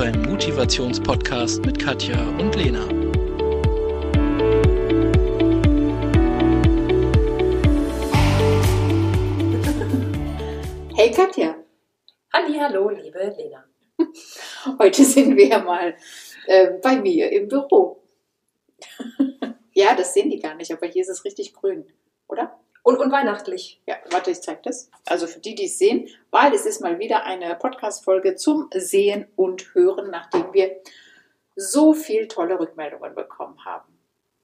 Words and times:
beim 0.00 0.22
Motivationspodcast 0.22 1.62
mit 1.66 1.78
Katja 1.78 2.16
und 2.38 2.56
Lena. 2.56 2.88
Hey 10.96 11.10
Katja. 11.10 11.54
Halli, 12.32 12.58
hallo, 12.58 12.88
liebe 12.88 13.18
Lena. 13.36 13.62
Heute 14.78 15.04
sind 15.04 15.36
wir 15.36 15.58
mal 15.58 15.94
äh, 16.46 16.70
bei 16.82 16.96
mir 16.96 17.30
im 17.30 17.48
Büro. 17.48 18.02
ja, 19.74 19.94
das 19.94 20.14
sehen 20.14 20.30
die 20.30 20.40
gar 20.40 20.54
nicht, 20.54 20.72
aber 20.72 20.86
hier 20.86 21.02
ist 21.02 21.10
es 21.10 21.26
richtig 21.26 21.52
grün, 21.52 21.84
oder? 22.26 22.58
Und, 22.82 22.98
und 22.98 23.12
weihnachtlich. 23.12 23.82
Ja, 23.86 23.96
warte, 24.10 24.30
ich 24.30 24.40
zeige 24.40 24.60
das. 24.64 24.90
Also 25.06 25.26
für 25.26 25.40
die, 25.40 25.54
die 25.54 25.66
es 25.66 25.78
sehen, 25.78 26.08
weil 26.30 26.54
es 26.54 26.64
ist 26.64 26.80
mal 26.80 26.98
wieder 26.98 27.24
eine 27.24 27.54
Podcast-Folge 27.54 28.36
zum 28.36 28.70
Sehen 28.72 29.26
und 29.36 29.74
Hören, 29.74 30.10
nachdem 30.10 30.52
wir 30.52 30.80
so 31.56 31.92
viel 31.92 32.26
tolle 32.26 32.58
Rückmeldungen 32.58 33.14
bekommen 33.14 33.64
haben. 33.64 33.98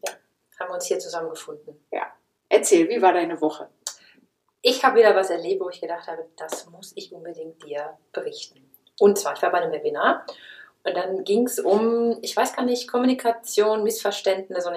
Ja, 0.07 0.13
haben 0.61 0.71
wir 0.71 0.75
uns 0.75 0.87
hier 0.87 0.99
zusammengefunden. 0.99 1.87
Ja. 1.91 2.13
Erzähl, 2.49 2.89
wie 2.89 3.01
war 3.01 3.13
deine 3.13 3.41
Woche? 3.41 3.69
Ich 4.63 4.85
habe 4.85 4.99
wieder 4.99 5.15
was 5.15 5.31
erlebt, 5.31 5.63
wo 5.63 5.71
ich 5.71 5.81
gedacht 5.81 6.07
habe, 6.07 6.29
das 6.37 6.69
muss 6.71 6.93
ich 6.97 7.13
unbedingt 7.13 7.63
dir 7.65 7.97
berichten. 8.13 8.71
Und 8.99 9.19
zwar, 9.19 9.35
ich 9.35 9.43
war 9.43 9.51
bei 9.51 9.59
einem 9.59 9.73
Webinar 9.73 10.27
und 10.85 10.97
dann 10.97 11.25
ging 11.25 11.47
es 11.47 11.59
um, 11.59 12.19
ich 12.23 12.37
weiß 12.37 12.55
gar 12.55 12.65
nicht, 12.65 12.91
Kommunikation, 12.91 13.83
Missverständnisse, 13.83 14.71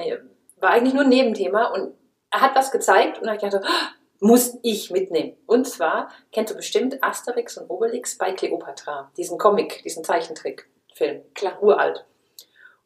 war 0.58 0.70
eigentlich 0.72 0.94
nur 0.94 1.04
ein 1.04 1.10
Nebenthema 1.10 1.68
und 1.68 1.94
er 2.32 2.42
hat 2.42 2.56
was 2.56 2.72
gezeigt 2.72 3.18
und 3.18 3.26
dann 3.26 3.36
habe 3.36 3.46
ich 3.46 3.52
gedacht, 3.52 3.70
oh, 3.70 4.26
muss 4.26 4.58
ich 4.64 4.92
mitnehmen. 4.92 5.38
Und 5.46 5.68
zwar 5.68 6.10
kennst 6.32 6.54
du 6.54 6.58
bestimmt 6.58 7.02
Asterix 7.04 7.58
und 7.58 7.70
Obelix 7.70 8.18
bei 8.18 8.34
Cleopatra, 8.34 9.12
diesen 9.18 9.38
Comic, 9.38 9.82
diesen 9.84 10.04
Zeichentrickfilm, 10.04 11.22
klar, 11.34 11.62
uralt. 11.64 12.06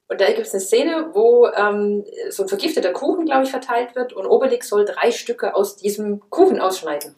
Und 0.07 0.21
da 0.21 0.27
gibt 0.27 0.41
es 0.41 0.53
eine 0.53 0.61
Szene, 0.61 1.09
wo 1.13 1.47
ähm, 1.47 2.05
so 2.29 2.43
ein 2.43 2.49
vergifteter 2.49 2.91
Kuchen, 2.91 3.25
glaube 3.25 3.45
ich, 3.45 3.51
verteilt 3.51 3.95
wird 3.95 4.13
und 4.13 4.27
Obelix 4.27 4.69
soll 4.69 4.85
drei 4.85 5.11
Stücke 5.11 5.55
aus 5.55 5.77
diesem 5.77 6.29
Kuchen 6.29 6.59
ausschneiden. 6.59 7.15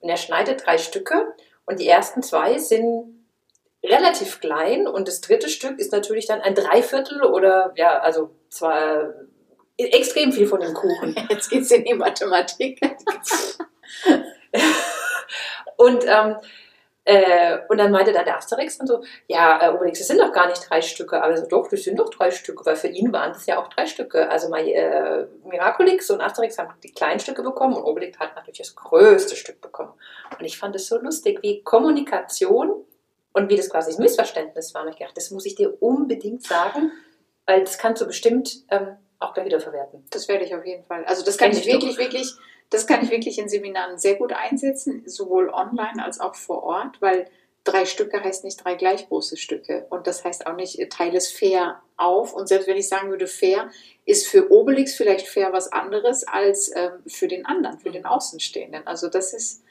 Und 0.00 0.08
er 0.08 0.16
schneidet 0.16 0.64
drei 0.64 0.78
Stücke 0.78 1.34
und 1.66 1.80
die 1.80 1.88
ersten 1.88 2.22
zwei 2.22 2.58
sind 2.58 3.24
relativ 3.84 4.40
klein 4.40 4.86
und 4.86 5.08
das 5.08 5.20
dritte 5.20 5.48
Stück 5.48 5.78
ist 5.78 5.92
natürlich 5.92 6.26
dann 6.26 6.40
ein 6.40 6.54
Dreiviertel 6.54 7.24
oder 7.24 7.72
ja, 7.76 7.98
also 7.98 8.30
zwar 8.50 9.14
extrem 9.78 10.32
viel 10.32 10.46
von 10.46 10.60
dem 10.60 10.74
Kuchen. 10.74 11.14
Jetzt 11.30 11.48
geht 11.50 11.62
es 11.62 11.70
in 11.70 11.84
die 11.84 11.94
Mathematik. 11.94 12.80
und, 15.76 16.04
ähm, 16.06 16.36
äh, 17.04 17.58
und 17.68 17.78
dann 17.78 17.90
meinte 17.90 18.12
dann 18.12 18.24
der 18.24 18.36
Asterix 18.36 18.76
dann 18.76 18.86
so, 18.86 19.02
ja, 19.28 19.62
äh, 19.62 19.74
Obelix, 19.74 20.00
das 20.00 20.08
sind 20.08 20.20
doch 20.20 20.32
gar 20.32 20.48
nicht 20.48 20.68
drei 20.68 20.82
Stücke. 20.82 21.22
Aber 21.22 21.36
so, 21.36 21.46
doch, 21.46 21.68
das 21.68 21.84
sind 21.84 21.98
doch 21.98 22.10
drei 22.10 22.30
Stücke, 22.30 22.66
weil 22.66 22.76
für 22.76 22.88
ihn 22.88 23.12
waren 23.12 23.32
das 23.32 23.46
ja 23.46 23.58
auch 23.58 23.68
drei 23.68 23.86
Stücke. 23.86 24.28
Also 24.28 24.52
äh, 24.54 25.26
Miraculix 25.44 26.10
und 26.10 26.20
Asterix 26.20 26.58
haben 26.58 26.74
die 26.82 26.92
kleinen 26.92 27.20
Stücke 27.20 27.42
bekommen 27.42 27.76
und 27.76 27.84
Obelix 27.84 28.18
hat 28.18 28.36
natürlich 28.36 28.58
das 28.58 28.74
größte 28.74 29.36
Stück 29.36 29.60
bekommen. 29.60 29.92
Und 30.38 30.44
ich 30.44 30.58
fand 30.58 30.74
es 30.76 30.88
so 30.88 30.98
lustig, 30.98 31.38
wie 31.42 31.62
Kommunikation 31.62 32.84
und 33.32 33.48
wie 33.48 33.56
das 33.56 33.70
quasi 33.70 33.92
das 33.92 33.98
Missverständnis 33.98 34.74
war. 34.74 34.82
Und 34.82 34.88
ich 34.88 34.98
dachte, 34.98 35.14
das 35.14 35.30
muss 35.30 35.46
ich 35.46 35.54
dir 35.54 35.80
unbedingt 35.80 36.44
sagen, 36.44 36.92
weil 37.46 37.60
das 37.60 37.78
kannst 37.78 38.02
du 38.02 38.06
bestimmt 38.06 38.64
ähm, 38.70 38.96
auch 39.18 39.34
gleich 39.34 39.46
wieder 39.46 39.60
verwerten. 39.60 40.04
Das 40.10 40.28
werde 40.28 40.44
ich 40.44 40.54
auf 40.54 40.64
jeden 40.64 40.84
Fall. 40.84 41.04
Also 41.04 41.24
das 41.24 41.38
kann 41.38 41.50
ich, 41.50 41.60
ich 41.60 41.66
wirklich, 41.66 41.96
doch. 41.96 42.02
wirklich, 42.02 42.32
das 42.70 42.86
kann 42.86 43.02
ich 43.02 43.10
wirklich 43.10 43.38
in 43.38 43.48
Seminaren 43.48 43.98
sehr 43.98 44.16
gut 44.16 44.32
einsetzen, 44.32 45.02
sowohl 45.06 45.50
online 45.50 46.04
als 46.04 46.20
auch 46.20 46.34
vor 46.34 46.62
Ort, 46.62 47.00
weil 47.00 47.28
drei 47.64 47.84
Stücke 47.84 48.22
heißt 48.22 48.44
nicht 48.44 48.64
drei 48.64 48.74
gleich 48.74 49.08
große 49.08 49.36
Stücke. 49.36 49.86
Und 49.90 50.06
das 50.06 50.24
heißt 50.24 50.46
auch 50.46 50.54
nicht, 50.54 50.78
teile 50.90 51.18
es 51.18 51.30
fair 51.30 51.82
auf. 51.96 52.32
Und 52.32 52.48
selbst 52.48 52.68
wenn 52.68 52.76
ich 52.76 52.88
sagen 52.88 53.10
würde, 53.10 53.26
fair, 53.26 53.70
ist 54.04 54.26
für 54.26 54.50
Obelix 54.50 54.94
vielleicht 54.94 55.26
fair 55.26 55.52
was 55.52 55.72
anderes 55.72 56.26
als 56.26 56.74
ähm, 56.74 56.92
für 57.06 57.28
den 57.28 57.44
anderen, 57.44 57.78
für 57.78 57.90
den 57.90 58.06
Außenstehenden. 58.06 58.86
Also 58.86 59.08
das 59.08 59.34
ist 59.34 59.64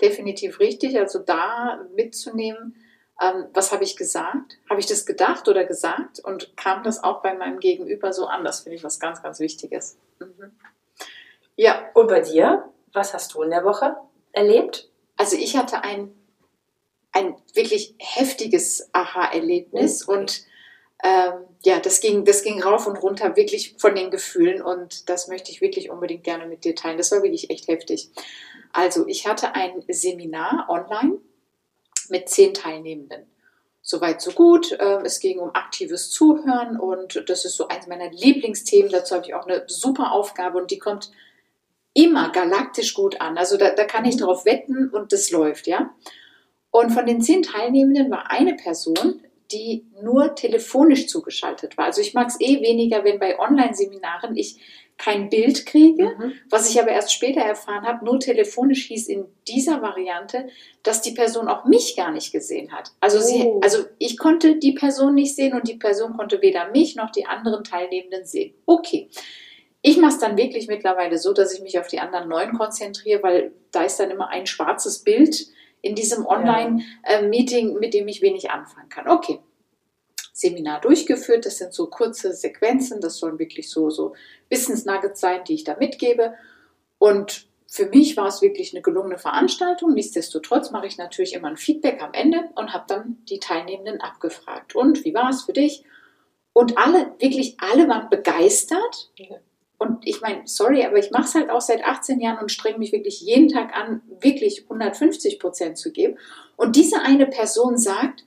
definitiv 0.00 0.60
richtig. 0.60 0.98
Also 0.98 1.20
da 1.20 1.86
mitzunehmen, 1.94 2.74
ähm, 3.20 3.46
was 3.52 3.72
habe 3.72 3.84
ich 3.84 3.96
gesagt? 3.96 4.58
Habe 4.70 4.80
ich 4.80 4.86
das 4.86 5.04
gedacht 5.04 5.48
oder 5.48 5.64
gesagt? 5.64 6.20
Und 6.20 6.56
kam 6.56 6.82
das 6.82 7.02
auch 7.02 7.20
bei 7.22 7.34
meinem 7.34 7.58
Gegenüber 7.58 8.12
so 8.12 8.26
an? 8.26 8.44
Das 8.44 8.60
finde 8.60 8.76
ich 8.76 8.84
was 8.84 9.00
ganz, 9.00 9.22
ganz 9.22 9.40
Wichtiges. 9.40 9.98
Mhm. 10.20 10.52
Ja. 11.56 11.90
Und 11.94 12.08
bei 12.08 12.20
dir? 12.20 12.68
Was 12.92 13.12
hast 13.12 13.34
du 13.34 13.42
in 13.42 13.50
der 13.50 13.64
Woche 13.64 13.96
erlebt? 14.32 14.88
Also 15.16 15.36
ich 15.36 15.56
hatte 15.56 15.82
ein, 15.82 16.14
ein 17.12 17.36
wirklich 17.54 17.94
heftiges 17.98 18.88
Aha-Erlebnis 18.92 20.08
okay. 20.08 20.18
und 20.18 20.42
ähm, 21.04 21.44
ja, 21.64 21.80
das 21.80 22.00
ging, 22.00 22.24
das 22.24 22.42
ging 22.42 22.62
rauf 22.62 22.86
und 22.86 22.96
runter 22.96 23.36
wirklich 23.36 23.76
von 23.78 23.94
den 23.94 24.10
Gefühlen 24.10 24.62
und 24.62 25.08
das 25.08 25.28
möchte 25.28 25.50
ich 25.50 25.60
wirklich 25.60 25.90
unbedingt 25.90 26.24
gerne 26.24 26.46
mit 26.46 26.64
dir 26.64 26.74
teilen. 26.74 26.98
Das 26.98 27.12
war 27.12 27.22
wirklich 27.22 27.50
echt 27.50 27.68
heftig. 27.68 28.10
Also 28.72 29.06
ich 29.06 29.26
hatte 29.26 29.54
ein 29.54 29.82
Seminar 29.88 30.66
online 30.68 31.18
mit 32.10 32.28
zehn 32.28 32.54
Teilnehmenden. 32.54 33.26
Soweit, 33.82 34.20
so 34.20 34.32
gut. 34.32 34.76
Ähm, 34.78 35.04
es 35.04 35.18
ging 35.18 35.38
um 35.38 35.54
aktives 35.54 36.10
Zuhören 36.10 36.78
und 36.78 37.24
das 37.28 37.44
ist 37.44 37.56
so 37.56 37.68
eins 37.68 37.86
meiner 37.86 38.10
Lieblingsthemen. 38.10 38.92
Dazu 38.92 39.14
habe 39.14 39.26
ich 39.26 39.34
auch 39.34 39.46
eine 39.46 39.64
super 39.66 40.12
Aufgabe 40.12 40.58
und 40.58 40.70
die 40.70 40.78
kommt 40.78 41.10
immer 41.94 42.30
galaktisch 42.30 42.94
gut 42.94 43.20
an. 43.20 43.38
Also 43.38 43.56
da, 43.56 43.70
da 43.70 43.84
kann 43.84 44.04
ich 44.04 44.16
darauf 44.16 44.44
wetten 44.44 44.90
und 44.90 45.12
das 45.12 45.30
läuft, 45.30 45.66
ja. 45.66 45.94
Und 46.70 46.90
von 46.90 47.06
den 47.06 47.22
zehn 47.22 47.42
Teilnehmenden 47.42 48.10
war 48.10 48.30
eine 48.30 48.54
Person, 48.56 49.22
die 49.50 49.86
nur 50.02 50.34
telefonisch 50.34 51.06
zugeschaltet 51.06 51.78
war. 51.78 51.86
Also 51.86 52.02
ich 52.02 52.14
mag 52.14 52.28
es 52.28 52.40
eh 52.40 52.60
weniger, 52.60 53.04
wenn 53.04 53.18
bei 53.18 53.38
Online-Seminaren 53.38 54.36
ich 54.36 54.60
kein 54.98 55.30
Bild 55.30 55.64
kriege. 55.64 56.16
Mhm. 56.18 56.32
Was 56.50 56.68
ich 56.68 56.80
aber 56.80 56.90
erst 56.90 57.12
später 57.12 57.40
erfahren 57.40 57.86
habe, 57.86 58.04
nur 58.04 58.18
telefonisch 58.18 58.86
hieß 58.86 59.08
in 59.08 59.24
dieser 59.46 59.80
Variante, 59.80 60.48
dass 60.82 61.00
die 61.00 61.12
Person 61.12 61.48
auch 61.48 61.64
mich 61.64 61.96
gar 61.96 62.10
nicht 62.10 62.32
gesehen 62.32 62.72
hat. 62.72 62.90
Also, 63.00 63.18
oh. 63.18 63.22
sie, 63.22 63.52
also 63.62 63.84
ich 63.98 64.18
konnte 64.18 64.56
die 64.56 64.72
Person 64.72 65.14
nicht 65.14 65.34
sehen 65.36 65.54
und 65.54 65.68
die 65.68 65.76
Person 65.76 66.16
konnte 66.16 66.42
weder 66.42 66.70
mich 66.70 66.96
noch 66.96 67.10
die 67.10 67.26
anderen 67.26 67.64
Teilnehmenden 67.64 68.26
sehen. 68.26 68.54
Okay. 68.66 69.08
Ich 69.80 69.96
mache 69.96 70.14
es 70.14 70.18
dann 70.18 70.36
wirklich 70.36 70.66
mittlerweile 70.66 71.16
so, 71.18 71.32
dass 71.32 71.54
ich 71.54 71.62
mich 71.62 71.78
auf 71.78 71.86
die 71.86 72.00
anderen 72.00 72.28
neun 72.28 72.52
konzentriere, 72.58 73.22
weil 73.22 73.52
da 73.70 73.84
ist 73.84 74.00
dann 74.00 74.10
immer 74.10 74.28
ein 74.28 74.46
schwarzes 74.46 75.04
Bild 75.04 75.46
in 75.80 75.94
diesem 75.94 76.26
Online-Meeting, 76.26 77.78
mit 77.78 77.94
dem 77.94 78.08
ich 78.08 78.20
wenig 78.20 78.50
anfangen 78.50 78.88
kann. 78.88 79.08
Okay. 79.08 79.38
Seminar 80.38 80.80
durchgeführt. 80.80 81.46
Das 81.46 81.58
sind 81.58 81.74
so 81.74 81.86
kurze 81.86 82.32
Sequenzen, 82.32 83.00
das 83.00 83.16
sollen 83.18 83.40
wirklich 83.40 83.70
so, 83.70 83.90
so 83.90 84.14
Wissensnuggets 84.50 85.20
sein, 85.20 85.42
die 85.44 85.54
ich 85.54 85.64
da 85.64 85.76
mitgebe. 85.76 86.34
Und 86.98 87.48
für 87.66 87.86
mich 87.86 88.16
war 88.16 88.28
es 88.28 88.40
wirklich 88.40 88.72
eine 88.72 88.80
gelungene 88.82 89.18
Veranstaltung. 89.18 89.94
Nichtsdestotrotz 89.94 90.70
mache 90.70 90.86
ich 90.86 90.96
natürlich 90.96 91.34
immer 91.34 91.48
ein 91.48 91.56
Feedback 91.56 92.00
am 92.00 92.12
Ende 92.12 92.50
und 92.54 92.72
habe 92.72 92.84
dann 92.86 93.18
die 93.28 93.40
Teilnehmenden 93.40 94.00
abgefragt. 94.00 94.76
Und 94.76 95.04
wie 95.04 95.12
war 95.12 95.28
es 95.28 95.42
für 95.42 95.52
dich? 95.52 95.84
Und 96.52 96.78
alle, 96.78 97.12
wirklich 97.18 97.56
alle 97.58 97.88
waren 97.88 98.08
begeistert. 98.08 99.10
Und 99.76 100.06
ich 100.06 100.20
meine, 100.20 100.42
sorry, 100.44 100.84
aber 100.84 100.98
ich 100.98 101.10
mache 101.10 101.24
es 101.24 101.34
halt 101.34 101.50
auch 101.50 101.60
seit 101.60 101.84
18 101.84 102.20
Jahren 102.20 102.38
und 102.38 102.52
strenge 102.52 102.78
mich 102.78 102.92
wirklich 102.92 103.20
jeden 103.20 103.48
Tag 103.48 103.74
an, 103.74 104.02
wirklich 104.20 104.62
150 104.62 105.40
Prozent 105.40 105.78
zu 105.78 105.90
geben. 105.90 106.16
Und 106.56 106.76
diese 106.76 107.02
eine 107.02 107.26
Person 107.26 107.76
sagt, 107.76 108.24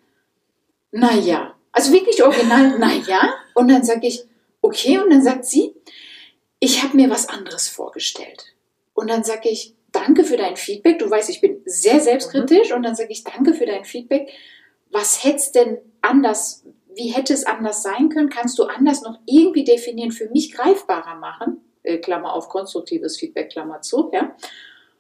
naja, 0.91 1.50
also 1.71 1.93
wirklich 1.93 2.23
original, 2.23 2.77
naja. 2.79 3.33
Und 3.53 3.69
dann 3.69 3.83
sage 3.83 4.07
ich, 4.07 4.23
okay. 4.61 4.97
Und 4.99 5.09
dann 5.09 5.23
sagt 5.23 5.45
sie, 5.45 5.73
ich 6.59 6.83
habe 6.83 6.95
mir 6.95 7.09
was 7.09 7.29
anderes 7.29 7.67
vorgestellt. 7.67 8.53
Und 8.93 9.09
dann 9.09 9.23
sage 9.23 9.49
ich, 9.49 9.75
danke 9.91 10.23
für 10.23 10.37
dein 10.37 10.57
Feedback. 10.57 10.99
Du 10.99 11.09
weißt, 11.09 11.29
ich 11.29 11.41
bin 11.41 11.61
sehr 11.65 11.99
selbstkritisch. 11.99 12.69
Mhm. 12.69 12.77
Und 12.77 12.83
dann 12.83 12.95
sage 12.95 13.11
ich, 13.11 13.23
danke 13.23 13.53
für 13.53 13.65
dein 13.65 13.85
Feedback. 13.85 14.29
Was 14.91 15.23
hätte 15.23 15.37
es 15.37 15.51
denn 15.51 15.77
anders, 16.01 16.65
wie 16.93 17.09
hätte 17.09 17.33
es 17.33 17.45
anders 17.45 17.83
sein 17.83 18.09
können? 18.09 18.29
Kannst 18.29 18.59
du 18.59 18.65
anders 18.65 19.01
noch 19.01 19.19
irgendwie 19.25 19.63
definieren, 19.63 20.11
für 20.11 20.29
mich 20.29 20.51
greifbarer 20.51 21.15
machen? 21.15 21.61
Äh, 21.83 21.97
Klammer 21.97 22.33
auf, 22.33 22.49
konstruktives 22.49 23.17
Feedback, 23.17 23.51
Klammer 23.51 23.81
zu. 23.81 24.11
Ja? 24.13 24.35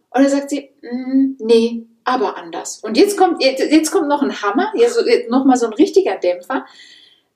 Und 0.09 0.23
dann 0.23 0.29
sagt 0.29 0.49
sie, 0.49 0.71
mm, 0.81 1.35
nee, 1.39 1.85
aber 2.03 2.37
anders. 2.37 2.79
Und 2.79 2.97
jetzt 2.97 3.17
kommt, 3.17 3.43
jetzt 3.43 3.91
kommt 3.91 4.07
noch 4.07 4.21
ein 4.21 4.41
Hammer, 4.41 4.71
jetzt 4.75 4.97
noch 5.29 5.45
mal 5.45 5.57
so 5.57 5.67
ein 5.67 5.73
richtiger 5.73 6.17
Dämpfer. 6.17 6.65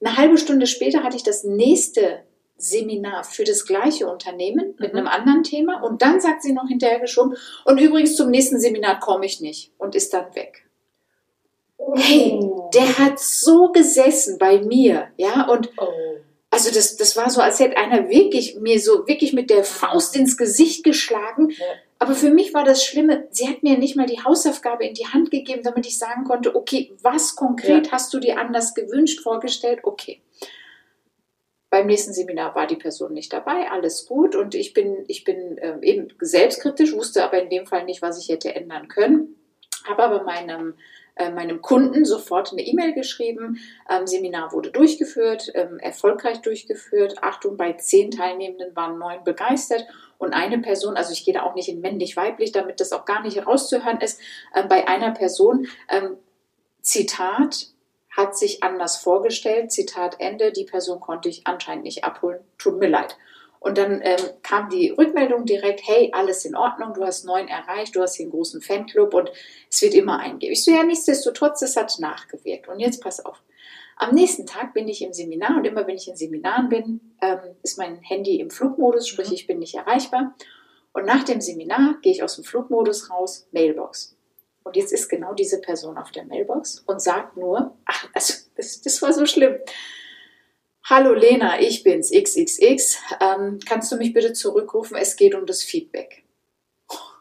Eine 0.03 0.17
halbe 0.17 0.37
Stunde 0.37 0.67
später 0.67 1.03
hatte 1.03 1.17
ich 1.17 1.23
das 1.23 1.43
nächste 1.43 2.23
Seminar 2.57 3.23
für 3.23 3.43
das 3.43 3.65
gleiche 3.65 4.07
Unternehmen 4.07 4.75
mit 4.79 4.93
mhm. 4.93 4.99
einem 4.99 5.07
anderen 5.07 5.43
Thema 5.43 5.81
und 5.83 6.01
dann 6.01 6.21
sagt 6.21 6.41
sie 6.41 6.53
noch 6.53 6.67
hinterher 6.67 6.99
geschoben 6.99 7.35
und 7.65 7.79
übrigens 7.79 8.15
zum 8.15 8.29
nächsten 8.29 8.59
Seminar 8.59 8.99
komme 8.99 9.25
ich 9.25 9.41
nicht 9.41 9.71
und 9.77 9.95
ist 9.95 10.13
dann 10.13 10.33
weg. 10.35 10.65
Oh. 11.77 11.95
Hey, 11.97 12.39
der 12.73 12.97
hat 12.97 13.19
so 13.19 13.71
gesessen 13.71 14.37
bei 14.37 14.59
mir, 14.59 15.09
ja, 15.17 15.47
und 15.49 15.69
oh. 15.77 15.87
also 16.49 16.71
das, 16.71 16.95
das 16.95 17.17
war 17.17 17.29
so, 17.29 17.41
als 17.41 17.59
hätte 17.59 17.75
einer 17.75 18.09
wirklich 18.09 18.55
mir 18.55 18.79
so 18.79 19.05
wirklich 19.05 19.33
mit 19.33 19.49
der 19.49 19.65
Faust 19.65 20.15
ins 20.15 20.37
Gesicht 20.37 20.83
geschlagen. 20.85 21.49
Ja 21.49 21.65
Aber 21.97 22.13
für 22.13 22.29
mich 22.29 22.53
war 22.53 22.63
das 22.63 22.83
Schlimme, 22.83 23.27
sie 23.31 23.47
hat 23.47 23.63
mir 23.63 23.77
nicht 23.77 23.95
mal 23.95 24.05
die 24.05 24.21
Hausaufgabe 24.21 24.85
in 24.85 24.93
die 24.93 25.07
Hand 25.07 25.31
gegeben, 25.31 25.63
damit 25.63 25.85
ich 25.85 25.97
sagen 25.97 26.25
konnte, 26.25 26.55
okay, 26.55 26.93
was 27.01 27.35
konkret 27.35 27.87
ja. 27.87 27.91
hast 27.93 28.13
du 28.13 28.19
dir 28.19 28.37
anders 28.37 28.73
gewünscht, 28.73 29.21
vorgestellt? 29.21 29.79
Okay. 29.83 30.21
Beim 31.69 31.87
nächsten 31.87 32.13
Seminar 32.13 32.53
war 32.55 32.67
die 32.67 32.75
Person 32.75 33.13
nicht 33.13 33.31
dabei, 33.33 33.71
alles 33.71 34.05
gut. 34.05 34.35
Und 34.35 34.55
ich 34.55 34.73
bin, 34.73 35.05
ich 35.07 35.23
bin 35.23 35.57
äh, 35.57 35.77
eben 35.81 36.07
selbstkritisch, 36.19 36.93
wusste 36.93 37.23
aber 37.23 37.41
in 37.41 37.49
dem 37.49 37.65
Fall 37.65 37.85
nicht, 37.85 38.01
was 38.01 38.19
ich 38.19 38.29
hätte 38.29 38.53
ändern 38.53 38.87
können. 38.87 39.35
Habe 39.85 40.03
aber 40.03 40.23
meinem 40.23 40.75
äh, 41.15 41.29
meinem 41.31 41.61
Kunden 41.61 42.05
sofort 42.05 42.51
eine 42.51 42.61
E-Mail 42.61 42.93
geschrieben. 42.93 43.59
Ähm, 43.89 44.05
Seminar 44.05 44.51
wurde 44.51 44.71
durchgeführt, 44.71 45.51
ähm, 45.53 45.79
erfolgreich 45.79 46.41
durchgeführt. 46.41 47.23
Achtung, 47.23 47.57
bei 47.57 47.73
zehn 47.73 48.11
Teilnehmenden 48.11 48.75
waren 48.75 48.99
neun 48.99 49.23
begeistert 49.23 49.85
und 50.17 50.33
eine 50.33 50.59
Person, 50.59 50.97
also 50.97 51.11
ich 51.13 51.25
gehe 51.25 51.33
da 51.33 51.43
auch 51.43 51.55
nicht 51.55 51.69
in 51.69 51.81
männlich-weiblich, 51.81 52.51
damit 52.51 52.79
das 52.79 52.93
auch 52.93 53.05
gar 53.05 53.21
nicht 53.21 53.37
herauszuhören 53.37 54.01
ist, 54.01 54.19
äh, 54.53 54.63
bei 54.63 54.87
einer 54.87 55.11
Person, 55.11 55.67
ähm, 55.89 56.17
Zitat, 56.81 57.67
hat 58.15 58.37
sich 58.37 58.63
anders 58.63 58.97
vorgestellt, 58.97 59.71
Zitat 59.71 60.17
Ende, 60.19 60.51
die 60.51 60.63
Person 60.63 60.99
konnte 60.99 61.27
ich 61.27 61.45
anscheinend 61.47 61.83
nicht 61.83 62.03
abholen, 62.05 62.39
tut 62.57 62.79
mir 62.79 62.87
leid. 62.87 63.17
Und 63.65 63.79
dann 63.79 63.99
ähm, 64.03 64.19
kam 64.43 64.69
die 64.69 64.91
Rückmeldung 64.91 65.45
direkt, 65.45 65.81
hey, 65.87 66.11
alles 66.13 66.45
in 66.45 66.55
Ordnung, 66.55 66.93
du 66.93 67.03
hast 67.03 67.25
neun 67.25 67.47
erreicht, 67.47 67.95
du 67.95 68.01
hast 68.03 68.13
hier 68.13 68.25
einen 68.25 68.31
großen 68.31 68.61
Fanclub 68.61 69.15
und 69.15 69.31
es 69.71 69.81
wird 69.81 69.95
immer 69.95 70.19
eingeben. 70.19 70.53
Ich 70.53 70.63
so, 70.63 70.69
ja, 70.69 70.83
nichtsdestotrotz, 70.83 71.63
es 71.63 71.75
hat 71.75 71.91
nachgewirkt. 71.97 72.67
Und 72.67 72.79
jetzt 72.79 73.01
pass 73.01 73.25
auf. 73.25 73.41
Am 73.95 74.13
nächsten 74.13 74.45
Tag 74.45 74.75
bin 74.75 74.87
ich 74.87 75.01
im 75.01 75.13
Seminar 75.13 75.57
und 75.57 75.65
immer 75.65 75.87
wenn 75.87 75.95
ich 75.95 76.07
in 76.07 76.15
Seminaren 76.15 76.69
bin, 76.69 77.15
ähm, 77.23 77.39
ist 77.63 77.79
mein 77.79 78.03
Handy 78.03 78.39
im 78.39 78.51
Flugmodus, 78.51 79.07
sprich 79.07 79.29
mhm. 79.29 79.33
ich 79.33 79.47
bin 79.47 79.57
nicht 79.57 79.73
erreichbar. 79.73 80.35
Und 80.93 81.07
nach 81.07 81.23
dem 81.23 81.41
Seminar 81.41 81.95
gehe 82.03 82.11
ich 82.11 82.21
aus 82.21 82.35
dem 82.35 82.43
Flugmodus 82.43 83.09
raus, 83.09 83.47
Mailbox. 83.51 84.15
Und 84.63 84.75
jetzt 84.75 84.93
ist 84.93 85.09
genau 85.09 85.33
diese 85.33 85.59
Person 85.59 85.97
auf 85.97 86.11
der 86.11 86.25
Mailbox 86.25 86.83
und 86.85 87.01
sagt 87.01 87.35
nur, 87.35 87.75
ach, 87.85 88.09
also 88.13 88.35
das, 88.55 88.83
das 88.83 89.01
war 89.01 89.11
so 89.11 89.25
schlimm. 89.25 89.55
Hallo 90.87 91.13
Lena, 91.13 91.59
ich 91.59 91.81
bin's, 91.81 92.11
XXX. 92.11 92.97
Ähm, 93.19 93.57
kannst 93.67 93.91
du 93.91 93.95
mich 93.95 94.13
bitte 94.13 94.33
zurückrufen? 94.33 94.95
Es 94.97 95.15
geht 95.15 95.33
um 95.33 95.47
das 95.47 95.63
Feedback. 95.63 96.23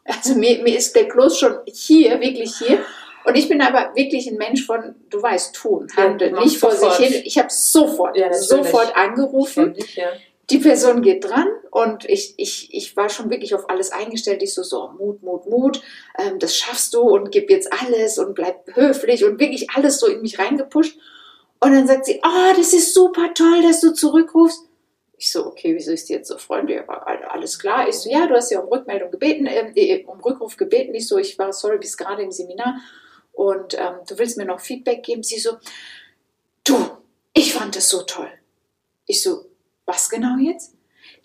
Also 0.05 0.35
mir, 0.35 0.63
mir 0.63 0.77
ist 0.77 0.95
der 0.95 1.09
Kloß 1.09 1.39
schon 1.39 1.57
hier, 1.65 2.21
wirklich 2.21 2.57
hier. 2.59 2.85
Und 3.25 3.37
ich 3.37 3.49
bin 3.49 3.63
aber 3.63 3.95
wirklich 3.95 4.27
ein 4.27 4.37
Mensch 4.37 4.67
von, 4.67 4.95
du 5.09 5.23
weißt, 5.23 5.55
tun, 5.55 5.89
handeln, 5.97 6.35
ja, 6.35 6.43
nicht 6.43 6.59
vor 6.59 6.73
sofort. 6.73 6.97
sich 6.97 7.07
hin. 7.07 7.23
Ich 7.25 7.39
habe 7.39 7.49
sofort, 7.51 8.19
ja, 8.19 8.31
sofort 8.35 8.95
angerufen. 8.95 9.73
Dich, 9.73 9.97
ja. 9.97 10.09
Die 10.51 10.59
Person 10.59 11.01
geht 11.01 11.25
dran 11.25 11.49
und 11.71 12.05
ich, 12.05 12.35
ich, 12.37 12.69
ich 12.71 12.95
war 12.99 13.09
schon 13.09 13.31
wirklich 13.31 13.55
auf 13.55 13.71
alles 13.71 13.93
eingestellt. 13.93 14.43
Ich 14.43 14.53
so, 14.53 14.63
so, 14.63 14.91
Mut, 14.99 15.23
Mut, 15.23 15.47
Mut, 15.47 15.81
ähm, 16.19 16.39
das 16.39 16.55
schaffst 16.55 16.93
du 16.93 17.01
und 17.01 17.31
gib 17.31 17.49
jetzt 17.49 17.73
alles 17.73 18.19
und 18.19 18.35
bleib 18.35 18.77
höflich 18.77 19.25
und 19.25 19.41
wirklich 19.41 19.71
alles 19.71 20.01
so 20.01 20.07
in 20.07 20.21
mich 20.21 20.39
reingepusht. 20.39 20.99
Und 21.65 21.73
dann 21.73 21.87
sagt 21.87 22.05
sie, 22.05 22.23
ah, 22.23 22.51
oh, 22.51 22.57
das 22.57 22.75
ist 22.75 22.93
super 22.93 23.33
toll, 23.33 23.63
dass 23.63 23.81
du 23.81 23.95
zurückrufst. 23.95 24.67
Ich 25.17 25.33
so, 25.33 25.47
okay, 25.47 25.75
wieso 25.75 25.93
ist 25.93 26.11
die 26.11 26.13
jetzt 26.13 26.29
so 26.29 26.37
freundlich? 26.37 26.83
Aber 26.87 27.07
alles 27.33 27.59
klar. 27.59 27.89
Ich 27.89 27.97
so, 27.97 28.11
ja, 28.11 28.27
du 28.27 28.35
hast 28.35 28.51
ja 28.51 28.61
um 28.61 28.69
Rückmeldung 28.69 29.11
gebeten, 29.11 29.47
ähm, 29.47 29.73
äh, 29.75 30.05
um 30.05 30.21
Rückruf 30.21 30.59
gebeten. 30.59 30.95
Ich 30.95 31.09
so, 31.09 31.17
ich 31.17 31.39
war, 31.39 31.55
sorry, 31.55 31.79
bis 31.79 31.97
gerade 31.97 32.23
im 32.23 32.31
Seminar 32.33 32.81
und 33.33 33.73
ähm, 33.79 33.95
du 34.07 34.19
willst 34.19 34.37
mir 34.37 34.45
noch 34.45 34.61
Feedback 34.61 35.03
geben. 35.03 35.23
Sie 35.23 35.39
so, 35.39 35.57
du, 36.65 36.77
ich 37.33 37.55
fand 37.55 37.75
das 37.77 37.89
so 37.89 38.03
toll. 38.03 38.31
Ich 39.07 39.23
so, 39.23 39.47
was 39.87 40.11
genau 40.11 40.37
jetzt? 40.39 40.75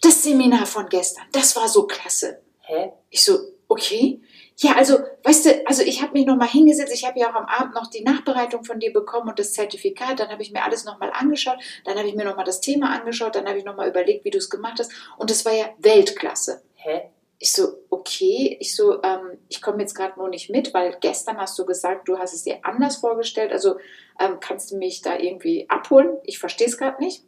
Das 0.01 0.23
Seminar 0.23 0.65
von 0.65 0.87
gestern, 0.87 1.25
das 1.33 1.53
war 1.57 1.67
so 1.67 1.85
klasse. 1.85 2.41
Hä? 2.61 2.93
Ich 3.09 3.25
so, 3.25 3.39
okay. 3.67 4.21
Ja, 4.61 4.73
also, 4.75 4.99
weißt 5.23 5.45
du, 5.45 5.67
also 5.67 5.83
ich 5.83 6.01
habe 6.01 6.11
mich 6.11 6.25
nochmal 6.25 6.49
hingesetzt, 6.49 6.93
ich 6.93 7.07
habe 7.07 7.17
ja 7.17 7.31
auch 7.31 7.35
am 7.35 7.45
Abend 7.45 7.75
noch 7.75 7.87
die 7.87 8.03
Nachbereitung 8.03 8.65
von 8.65 8.77
dir 8.77 8.91
bekommen 8.91 9.29
und 9.29 9.39
das 9.39 9.53
Zertifikat, 9.53 10.19
dann 10.19 10.27
habe 10.27 10.41
ich 10.41 10.51
mir 10.51 10.63
alles 10.63 10.83
nochmal 10.83 11.11
angeschaut, 11.13 11.59
dann 11.85 11.97
habe 11.97 12.09
ich 12.09 12.15
mir 12.15 12.25
nochmal 12.25 12.43
das 12.43 12.59
Thema 12.59 12.93
angeschaut, 12.93 13.35
dann 13.35 13.47
habe 13.47 13.57
ich 13.57 13.63
nochmal 13.63 13.87
überlegt, 13.87 14.25
wie 14.25 14.31
du 14.31 14.37
es 14.37 14.49
gemacht 14.49 14.79
hast 14.79 14.91
und 15.17 15.29
das 15.29 15.45
war 15.45 15.53
ja 15.53 15.69
Weltklasse. 15.77 16.61
Hä? 16.73 17.03
Ich 17.37 17.53
so, 17.53 17.69
okay, 17.89 18.57
ich 18.59 18.75
so, 18.75 19.01
ähm, 19.01 19.37
ich 19.47 19.61
komme 19.61 19.79
jetzt 19.79 19.95
gerade 19.95 20.19
nur 20.19 20.27
nicht 20.27 20.49
mit, 20.49 20.73
weil 20.73 20.97
gestern 20.99 21.37
hast 21.37 21.57
du 21.57 21.65
gesagt, 21.65 22.09
du 22.09 22.17
hast 22.17 22.33
es 22.33 22.43
dir 22.43 22.59
anders 22.63 22.97
vorgestellt, 22.97 23.53
also 23.53 23.77
ähm, 24.19 24.41
kannst 24.41 24.71
du 24.71 24.77
mich 24.77 25.01
da 25.01 25.17
irgendwie 25.17 25.69
abholen? 25.69 26.17
Ich 26.25 26.37
verstehe 26.37 26.67
es 26.67 26.77
gerade 26.77 27.01
nicht. 27.01 27.23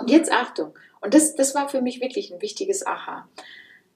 Und 0.00 0.10
jetzt 0.10 0.30
Achtung, 0.30 0.74
und 1.00 1.14
das, 1.14 1.34
das 1.34 1.54
war 1.54 1.70
für 1.70 1.80
mich 1.80 2.02
wirklich 2.02 2.30
ein 2.30 2.42
wichtiges 2.42 2.86
Aha. 2.86 3.26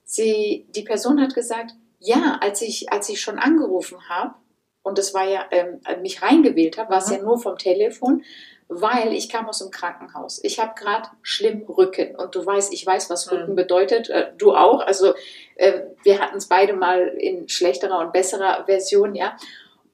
Sie, 0.05 0.67
die 0.71 0.85
Person 0.85 1.21
hat 1.21 1.35
gesagt, 1.35 1.75
ja, 2.03 2.39
als 2.41 2.63
ich, 2.63 2.93
als 2.93 3.09
ich 3.09 3.21
schon 3.21 3.39
angerufen 3.39 4.09
habe, 4.09 4.35
und 4.83 4.99
das 4.99 5.15
war 5.15 5.25
ja, 5.29 5.45
ähm, 5.53 5.81
mich 6.03 6.23
reingewählt 6.23 6.77
habe, 6.77 6.91
war 6.91 6.99
es 6.99 7.09
mhm. 7.09 7.17
ja 7.17 7.23
nur 7.23 7.39
vom 7.39 7.57
Telefon, 7.57 8.25
weil 8.69 9.13
ich 9.13 9.29
kam 9.29 9.49
aus 9.49 9.59
dem 9.59 9.71
Krankenhaus. 9.71 10.41
Ich 10.43 10.59
habe 10.59 10.73
gerade 10.75 11.09
schlimm 11.23 11.63
Rücken 11.69 12.17
und 12.17 12.35
du 12.35 12.45
weißt, 12.45 12.73
ich 12.73 12.85
weiß, 12.85 13.11
was 13.11 13.31
Rücken 13.31 13.53
mhm. 13.53 13.57
bedeutet, 13.57 14.11
äh, 14.11 14.33
du 14.37 14.55
auch. 14.55 14.81
Also 14.81 15.15
äh, 15.57 15.83
wir 16.03 16.21
hatten 16.21 16.39
es 16.39 16.49
beide 16.49 16.73
mal 16.73 17.09
in 17.19 17.49
schlechterer 17.49 18.01
und 18.01 18.13
besserer 18.13 18.65
Version, 18.67 19.15
ja. 19.15 19.37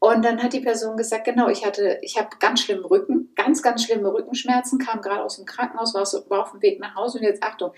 Und 0.01 0.25
dann 0.25 0.41
hat 0.43 0.53
die 0.53 0.61
Person 0.61 0.97
gesagt, 0.97 1.25
genau, 1.25 1.49
ich 1.49 1.67
hatte, 1.67 1.99
ich 2.03 2.17
habe 2.19 2.29
ganz 2.39 2.61
schlimmen 2.61 2.85
Rücken, 2.85 3.33
ganz, 3.35 3.63
ganz 3.63 3.83
schlimme 3.83 4.13
Rückenschmerzen, 4.13 4.79
kam 4.79 5.03
gerade 5.03 5.25
aus 5.25 5.37
dem 5.37 5.45
Krankenhaus, 5.45 5.93
war, 5.93 6.07
war 6.31 6.43
auf 6.43 6.53
dem 6.53 6.63
Weg 6.63 6.79
nach 6.79 6.95
Hause 6.95 7.19
und 7.19 7.25
jetzt 7.25 7.43
Achtung, 7.43 7.73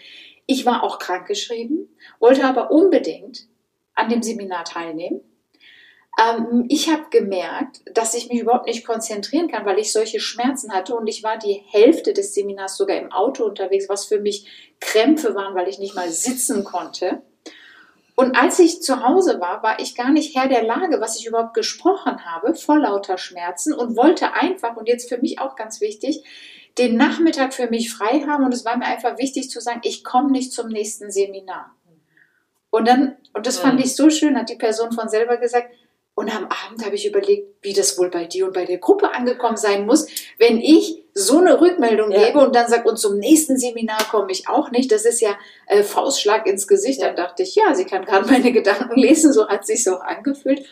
ich 0.46 0.66
war 0.66 0.82
auch 0.82 0.98
krankgeschrieben, 0.98 1.88
wollte 2.18 2.44
aber 2.44 2.70
unbedingt 2.70 3.48
an 3.94 4.08
dem 4.08 4.22
Seminar 4.22 4.64
teilnehmen. 4.64 5.20
Ähm, 6.18 6.66
ich 6.68 6.90
habe 6.90 7.04
gemerkt, 7.10 7.82
dass 7.94 8.14
ich 8.14 8.28
mich 8.28 8.40
überhaupt 8.40 8.66
nicht 8.66 8.86
konzentrieren 8.86 9.48
kann, 9.48 9.64
weil 9.64 9.78
ich 9.78 9.92
solche 9.92 10.20
Schmerzen 10.20 10.72
hatte 10.72 10.94
und 10.94 11.06
ich 11.06 11.22
war 11.22 11.38
die 11.38 11.62
Hälfte 11.68 12.12
des 12.12 12.34
Seminars 12.34 12.76
sogar 12.76 12.96
im 12.96 13.12
Auto 13.12 13.44
unterwegs, 13.44 13.88
was 13.88 14.06
für 14.06 14.20
mich 14.20 14.74
Krämpfe 14.80 15.34
waren, 15.34 15.54
weil 15.54 15.68
ich 15.68 15.78
nicht 15.78 15.94
mal 15.94 16.10
sitzen 16.10 16.64
konnte. 16.64 17.22
Und 18.16 18.36
als 18.36 18.58
ich 18.58 18.82
zu 18.82 19.02
Hause 19.02 19.40
war, 19.40 19.62
war 19.62 19.80
ich 19.80 19.94
gar 19.94 20.10
nicht 20.10 20.36
Herr 20.36 20.46
der 20.46 20.62
Lage, 20.62 21.00
was 21.00 21.18
ich 21.18 21.26
überhaupt 21.26 21.54
gesprochen 21.54 22.22
habe, 22.26 22.54
vor 22.54 22.78
lauter 22.78 23.16
Schmerzen 23.16 23.72
und 23.72 23.96
wollte 23.96 24.34
einfach, 24.34 24.76
und 24.76 24.88
jetzt 24.88 25.08
für 25.08 25.16
mich 25.16 25.38
auch 25.38 25.56
ganz 25.56 25.80
wichtig, 25.80 26.22
den 26.76 26.96
Nachmittag 26.96 27.54
für 27.54 27.68
mich 27.68 27.90
frei 27.90 28.24
haben. 28.26 28.44
Und 28.44 28.52
es 28.52 28.66
war 28.66 28.76
mir 28.76 28.84
einfach 28.84 29.16
wichtig 29.16 29.48
zu 29.48 29.60
sagen, 29.60 29.80
ich 29.84 30.04
komme 30.04 30.32
nicht 30.32 30.52
zum 30.52 30.68
nächsten 30.68 31.10
Seminar. 31.10 31.74
Und 32.70 32.86
dann, 32.86 33.16
und 33.34 33.46
das 33.46 33.58
fand 33.58 33.80
ich 33.80 33.96
so 33.96 34.10
schön, 34.10 34.38
hat 34.38 34.48
die 34.48 34.56
Person 34.56 34.92
von 34.92 35.08
selber 35.08 35.36
gesagt, 35.36 35.74
und 36.14 36.34
am 36.34 36.48
Abend 36.66 36.84
habe 36.84 36.96
ich 36.96 37.06
überlegt, 37.06 37.48
wie 37.62 37.72
das 37.72 37.96
wohl 37.96 38.10
bei 38.10 38.26
dir 38.26 38.46
und 38.46 38.52
bei 38.52 38.66
der 38.66 38.78
Gruppe 38.78 39.14
angekommen 39.14 39.56
sein 39.56 39.86
muss, 39.86 40.06
wenn 40.38 40.60
ich 40.60 41.02
so 41.14 41.38
eine 41.38 41.60
Rückmeldung 41.60 42.10
ja. 42.10 42.26
gebe 42.26 42.40
und 42.40 42.54
dann 42.54 42.68
sage, 42.68 42.88
und 42.88 42.98
zum 42.98 43.18
nächsten 43.18 43.56
Seminar 43.56 44.04
komme 44.10 44.30
ich 44.30 44.48
auch 44.48 44.70
nicht. 44.70 44.92
Das 44.92 45.06
ist 45.06 45.20
ja 45.20 45.30
äh, 45.66 45.82
Faustschlag 45.82 46.46
ins 46.46 46.68
Gesicht. 46.68 47.00
Ja. 47.00 47.06
Dann 47.06 47.16
dachte 47.16 47.42
ich, 47.42 47.54
ja, 47.54 47.74
sie 47.74 47.86
kann 47.86 48.04
gerade 48.04 48.28
meine 48.28 48.52
Gedanken 48.52 49.00
lesen, 49.00 49.32
so 49.32 49.48
hat 49.48 49.64
sich 49.64 49.82
so 49.82 49.96
angefühlt. 49.96 50.66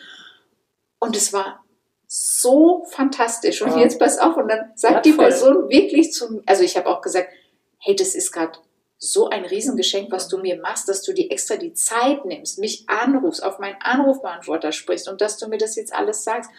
Und 0.99 1.15
es 1.15 1.33
war 1.33 1.63
so 2.05 2.85
fantastisch. 2.89 3.61
Und 3.61 3.71
ja. 3.71 3.79
jetzt 3.79 3.97
pass 3.99 4.19
auf, 4.19 4.37
und 4.37 4.49
dann 4.49 4.71
sagt 4.75 5.05
die 5.05 5.13
Person 5.13 5.69
wirklich 5.69 6.13
zu 6.13 6.31
mir, 6.31 6.43
also 6.45 6.63
ich 6.63 6.77
habe 6.77 6.87
auch 6.87 7.01
gesagt, 7.01 7.29
hey, 7.79 7.95
das 7.95 8.13
ist 8.13 8.31
gerade 8.31 8.59
so 8.99 9.29
ein 9.29 9.45
Riesengeschenk, 9.45 10.11
was 10.11 10.27
du 10.27 10.37
mir 10.37 10.59
machst, 10.59 10.89
dass 10.89 11.01
du 11.01 11.13
dir 11.13 11.31
extra 11.31 11.55
die 11.55 11.73
Zeit 11.73 12.25
nimmst, 12.25 12.59
mich 12.59 12.83
anrufst, 12.87 13.41
auf 13.41 13.57
meinen 13.57 13.77
Anrufbeantworter 13.81 14.73
sprichst 14.73 15.07
und 15.07 15.21
dass 15.21 15.37
du 15.37 15.47
mir 15.47 15.57
das 15.57 15.77
jetzt 15.77 15.93
alles 15.93 16.25
sagst. 16.25 16.51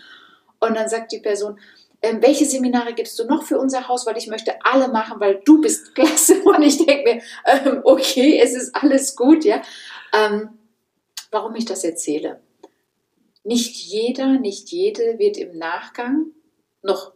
Und 0.58 0.74
dann 0.74 0.88
sagt 0.88 1.12
die 1.12 1.20
Person, 1.20 1.60
ähm, 2.02 2.22
welche 2.22 2.46
Seminare 2.46 2.94
gibst 2.94 3.18
du 3.18 3.24
noch 3.24 3.42
für 3.42 3.58
unser 3.58 3.88
Haus, 3.88 4.06
weil 4.06 4.16
ich 4.16 4.26
möchte 4.26 4.54
alle 4.64 4.88
machen, 4.88 5.20
weil 5.20 5.42
du 5.44 5.60
bist 5.60 5.94
klasse. 5.94 6.42
Und 6.42 6.62
ich 6.62 6.78
denke 6.78 7.14
mir, 7.14 7.22
ähm, 7.44 7.82
okay, 7.84 8.40
es 8.42 8.54
ist 8.54 8.74
alles 8.74 9.16
gut, 9.16 9.44
ja. 9.44 9.60
Ähm, 10.14 10.58
warum 11.30 11.54
ich 11.56 11.66
das 11.66 11.84
erzähle? 11.84 12.40
Nicht 13.44 13.76
jeder, 13.76 14.38
nicht 14.38 14.70
jede 14.70 15.18
wird 15.18 15.36
im 15.36 15.58
Nachgang 15.58 16.26
noch 16.82 17.12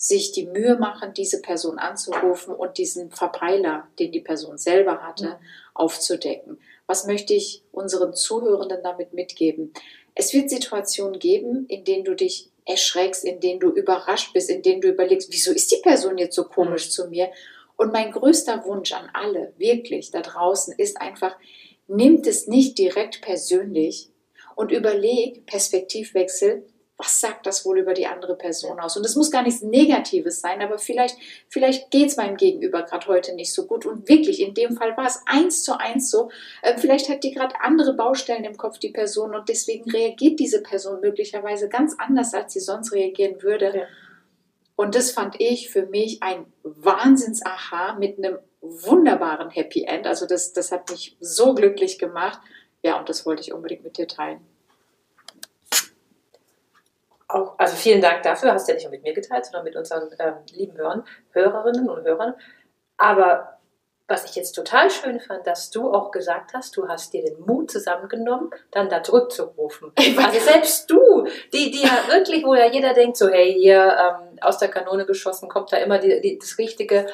sich 0.00 0.30
die 0.30 0.46
Mühe 0.46 0.78
machen, 0.78 1.12
diese 1.12 1.42
Person 1.42 1.78
anzurufen 1.78 2.54
und 2.54 2.78
diesen 2.78 3.10
Verpeiler, 3.10 3.88
den 3.98 4.12
die 4.12 4.20
Person 4.20 4.56
selber 4.56 5.02
hatte, 5.02 5.26
mhm. 5.26 5.36
aufzudecken. 5.74 6.60
Was 6.86 7.04
möchte 7.04 7.34
ich 7.34 7.64
unseren 7.72 8.14
Zuhörenden 8.14 8.80
damit 8.84 9.12
mitgeben? 9.12 9.72
Es 10.14 10.32
wird 10.32 10.50
Situationen 10.50 11.18
geben, 11.18 11.66
in 11.66 11.84
denen 11.84 12.04
du 12.04 12.14
dich 12.14 12.48
erschreckst, 12.64 13.24
in 13.24 13.40
denen 13.40 13.58
du 13.58 13.70
überrascht 13.70 14.32
bist, 14.32 14.50
in 14.50 14.62
denen 14.62 14.80
du 14.80 14.88
überlegst, 14.88 15.32
wieso 15.32 15.50
ist 15.50 15.72
die 15.72 15.82
Person 15.82 16.16
jetzt 16.16 16.36
so 16.36 16.44
komisch 16.44 16.86
mhm. 16.86 16.90
zu 16.90 17.08
mir? 17.08 17.30
Und 17.76 17.92
mein 17.92 18.12
größter 18.12 18.64
Wunsch 18.66 18.92
an 18.92 19.10
alle, 19.12 19.52
wirklich 19.56 20.12
da 20.12 20.20
draußen, 20.20 20.74
ist 20.78 21.00
einfach, 21.00 21.36
nimmt 21.88 22.26
es 22.28 22.46
nicht 22.46 22.78
direkt 22.78 23.20
persönlich 23.20 24.10
und 24.54 24.70
überleg, 24.70 25.44
Perspektivwechsel, 25.46 26.64
was 26.98 27.20
sagt 27.20 27.46
das 27.46 27.64
wohl 27.64 27.78
über 27.78 27.94
die 27.94 28.08
andere 28.08 28.34
Person 28.34 28.80
aus? 28.80 28.96
Und 28.96 29.06
es 29.06 29.14
muss 29.14 29.30
gar 29.30 29.44
nichts 29.44 29.62
Negatives 29.62 30.40
sein, 30.40 30.60
aber 30.60 30.78
vielleicht, 30.78 31.16
vielleicht 31.48 31.92
geht 31.92 32.08
es 32.08 32.16
meinem 32.16 32.36
Gegenüber 32.36 32.82
gerade 32.82 33.06
heute 33.06 33.36
nicht 33.36 33.52
so 33.54 33.66
gut. 33.66 33.86
Und 33.86 34.08
wirklich, 34.08 34.42
in 34.42 34.52
dem 34.52 34.76
Fall 34.76 34.96
war 34.96 35.06
es 35.06 35.22
eins 35.26 35.62
zu 35.62 35.78
eins 35.78 36.10
so. 36.10 36.28
Äh, 36.60 36.76
vielleicht 36.76 37.08
hat 37.08 37.22
die 37.22 37.30
gerade 37.30 37.54
andere 37.60 37.94
Baustellen 37.94 38.42
im 38.42 38.56
Kopf, 38.56 38.78
die 38.78 38.90
Person, 38.90 39.32
und 39.36 39.48
deswegen 39.48 39.88
reagiert 39.88 40.40
diese 40.40 40.60
Person 40.60 41.00
möglicherweise 41.00 41.68
ganz 41.68 41.94
anders, 41.98 42.34
als 42.34 42.52
sie 42.52 42.60
sonst 42.60 42.92
reagieren 42.92 43.40
würde. 43.42 43.72
Ja. 43.76 43.86
Und 44.74 44.96
das 44.96 45.12
fand 45.12 45.40
ich 45.40 45.70
für 45.70 45.86
mich 45.86 46.20
ein 46.24 46.46
Wahnsinns-Aha 46.64 47.94
mit 47.94 48.18
einem 48.18 48.38
wunderbaren 48.60 49.50
Happy 49.50 49.84
End. 49.84 50.08
Also 50.08 50.26
das, 50.26 50.52
das 50.52 50.72
hat 50.72 50.90
mich 50.90 51.16
so 51.20 51.54
glücklich 51.54 52.00
gemacht. 52.00 52.40
Ja, 52.82 52.98
und 52.98 53.08
das 53.08 53.24
wollte 53.24 53.42
ich 53.42 53.52
unbedingt 53.52 53.84
mit 53.84 53.98
dir 53.98 54.08
teilen. 54.08 54.40
Auch, 57.28 57.58
also 57.58 57.76
vielen 57.76 58.00
Dank 58.00 58.22
dafür, 58.22 58.52
hast 58.52 58.66
du 58.66 58.72
ja 58.72 58.76
nicht 58.76 58.84
nur 58.84 58.92
mit 58.92 59.02
mir 59.02 59.12
geteilt, 59.12 59.44
sondern 59.44 59.64
mit 59.64 59.76
unseren 59.76 60.08
ähm, 60.18 60.34
lieben 60.52 60.76
Hörern, 60.76 61.04
Hörerinnen 61.32 61.88
und 61.90 62.02
Hörern. 62.04 62.34
Aber 62.96 63.58
was 64.08 64.24
ich 64.24 64.34
jetzt 64.34 64.52
total 64.52 64.90
schön 64.90 65.20
fand, 65.20 65.46
dass 65.46 65.70
du 65.70 65.92
auch 65.92 66.10
gesagt 66.10 66.54
hast, 66.54 66.74
du 66.78 66.88
hast 66.88 67.12
dir 67.12 67.22
den 67.22 67.38
Mut 67.40 67.70
zusammengenommen, 67.70 68.50
dann 68.70 68.88
da 68.88 69.02
zurückzurufen. 69.02 69.92
Also 70.16 70.40
selbst 70.40 70.90
du, 70.90 71.26
die, 71.52 71.70
die 71.70 71.82
ja 71.82 72.08
wirklich, 72.08 72.44
wo 72.44 72.54
ja 72.54 72.66
jeder 72.66 72.94
denkt, 72.94 73.18
so 73.18 73.28
hey, 73.28 73.52
hier 73.52 73.96
ähm, 73.98 74.38
aus 74.40 74.56
der 74.58 74.68
Kanone 74.68 75.04
geschossen, 75.04 75.48
kommt 75.50 75.72
da 75.72 75.76
immer 75.76 75.98
die, 75.98 76.20
die, 76.22 76.38
das 76.38 76.56
Richtige. 76.56 77.06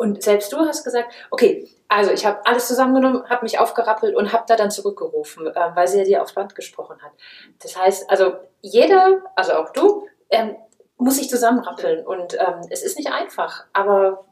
Und 0.00 0.22
selbst 0.22 0.50
du 0.50 0.60
hast 0.60 0.82
gesagt, 0.82 1.12
okay, 1.30 1.68
also 1.86 2.10
ich 2.10 2.24
habe 2.24 2.46
alles 2.46 2.66
zusammengenommen, 2.68 3.28
habe 3.28 3.44
mich 3.44 3.58
aufgerappelt 3.58 4.16
und 4.16 4.32
habe 4.32 4.44
da 4.48 4.56
dann 4.56 4.70
zurückgerufen, 4.70 5.46
äh, 5.46 5.70
weil 5.74 5.88
sie 5.88 5.98
ja 5.98 6.04
dir 6.04 6.22
aufs 6.22 6.32
Band 6.32 6.54
gesprochen 6.54 7.02
hat. 7.02 7.12
Das 7.58 7.76
heißt, 7.76 8.08
also 8.08 8.32
jeder, 8.62 9.22
also 9.36 9.52
auch 9.52 9.74
du, 9.74 10.08
ähm, 10.30 10.56
muss 10.96 11.18
sich 11.18 11.28
zusammenrappeln. 11.28 12.06
Und 12.06 12.32
ähm, 12.32 12.62
es 12.70 12.82
ist 12.82 12.96
nicht 12.96 13.12
einfach, 13.12 13.66
aber 13.74 14.24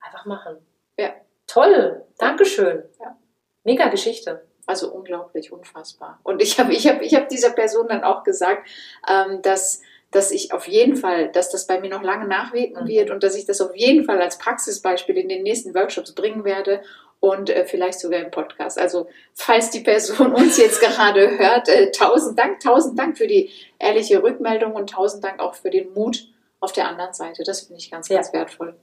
einfach 0.00 0.24
machen. 0.24 0.56
Ja. 0.98 1.10
Toll, 1.46 2.04
Dankeschön. 2.18 2.82
Ja. 2.98 3.16
Mega 3.62 3.86
Geschichte. 3.90 4.44
Also 4.66 4.92
unglaublich, 4.92 5.52
unfassbar. 5.52 6.18
Und 6.24 6.42
ich 6.42 6.58
habe 6.58 6.72
ich 6.72 6.88
hab, 6.88 7.00
ich 7.00 7.14
hab 7.14 7.28
dieser 7.28 7.50
Person 7.50 7.86
dann 7.86 8.02
auch 8.02 8.24
gesagt, 8.24 8.66
ähm, 9.08 9.40
dass, 9.40 9.82
dass 10.14 10.30
ich 10.30 10.52
auf 10.52 10.66
jeden 10.68 10.96
Fall, 10.96 11.30
dass 11.32 11.50
das 11.50 11.66
bei 11.66 11.80
mir 11.80 11.90
noch 11.90 12.02
lange 12.02 12.26
nachwirken 12.26 12.84
Mhm. 12.84 12.88
wird 12.88 13.10
und 13.10 13.22
dass 13.22 13.34
ich 13.36 13.46
das 13.46 13.60
auf 13.60 13.74
jeden 13.76 14.04
Fall 14.04 14.20
als 14.20 14.38
Praxisbeispiel 14.38 15.16
in 15.18 15.28
den 15.28 15.42
nächsten 15.42 15.74
Workshops 15.74 16.12
bringen 16.14 16.44
werde 16.44 16.82
und 17.20 17.50
äh, 17.50 17.64
vielleicht 17.64 18.00
sogar 18.00 18.20
im 18.20 18.30
Podcast. 18.30 18.78
Also 18.78 19.08
falls 19.34 19.70
die 19.70 19.80
Person 19.80 20.32
uns 20.34 20.56
jetzt 20.58 20.80
gerade 20.80 21.38
hört, 21.38 21.68
äh, 21.68 21.90
tausend 21.90 22.38
Dank, 22.38 22.60
tausend 22.60 22.98
Dank 22.98 23.16
für 23.18 23.26
die 23.26 23.50
ehrliche 23.78 24.22
Rückmeldung 24.22 24.74
und 24.74 24.90
tausend 24.90 25.24
Dank 25.24 25.40
auch 25.40 25.54
für 25.54 25.70
den 25.70 25.92
Mut 25.94 26.28
auf 26.60 26.72
der 26.72 26.88
anderen 26.88 27.12
Seite. 27.14 27.42
Das 27.44 27.62
finde 27.62 27.78
ich 27.80 27.90
ganz, 27.90 28.08
Ja. 28.08 28.16
ganz 28.16 28.32
wertvoll. 28.32 28.76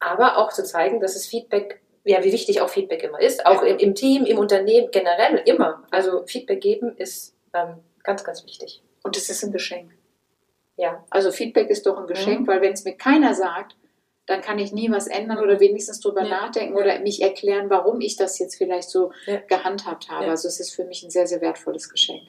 aber 0.00 0.36
auch 0.38 0.52
zu 0.52 0.62
zeigen, 0.64 1.00
dass 1.00 1.16
es 1.16 1.26
Feedback, 1.26 1.80
ja, 2.04 2.22
wie 2.22 2.32
wichtig 2.32 2.60
auch 2.60 2.68
Feedback 2.68 3.02
immer 3.02 3.20
ist, 3.20 3.46
auch 3.46 3.62
im, 3.62 3.78
im 3.78 3.94
Team, 3.94 4.26
im 4.26 4.38
Unternehmen, 4.38 4.90
generell 4.90 5.40
immer. 5.46 5.82
Also 5.90 6.24
Feedback 6.26 6.60
geben 6.60 6.94
ist 6.98 7.34
ähm, 7.54 7.78
ganz, 8.02 8.22
ganz 8.22 8.44
wichtig. 8.44 8.82
Und 9.04 9.16
es 9.16 9.30
ist 9.30 9.44
ein 9.44 9.52
Geschenk. 9.52 9.92
Ja, 10.76 11.04
Also 11.10 11.30
Feedback 11.30 11.70
ist 11.70 11.86
doch 11.86 11.96
ein 11.98 12.08
Geschenk, 12.08 12.40
Mhm. 12.40 12.46
weil 12.48 12.60
wenn 12.60 12.72
es 12.72 12.84
mir 12.84 12.96
keiner 12.96 13.32
sagt, 13.34 13.76
dann 14.26 14.40
kann 14.40 14.58
ich 14.58 14.72
nie 14.72 14.90
was 14.90 15.06
ändern 15.06 15.38
oder 15.38 15.60
wenigstens 15.60 16.00
drüber 16.00 16.22
Ja. 16.22 16.28
nachdenken 16.30 16.74
oder 16.74 16.98
mich 16.98 17.22
erklären, 17.22 17.70
warum 17.70 18.00
ich 18.00 18.16
das 18.16 18.38
jetzt 18.40 18.56
vielleicht 18.56 18.90
so 18.90 19.12
Ja. 19.26 19.36
gehandhabt 19.46 20.08
habe. 20.10 20.24
Ja. 20.24 20.30
Also 20.32 20.48
es 20.48 20.58
ist 20.58 20.72
für 20.74 20.84
mich 20.84 21.04
ein 21.04 21.10
sehr, 21.10 21.26
sehr 21.28 21.40
wertvolles 21.42 21.88
Geschenk. 21.90 22.22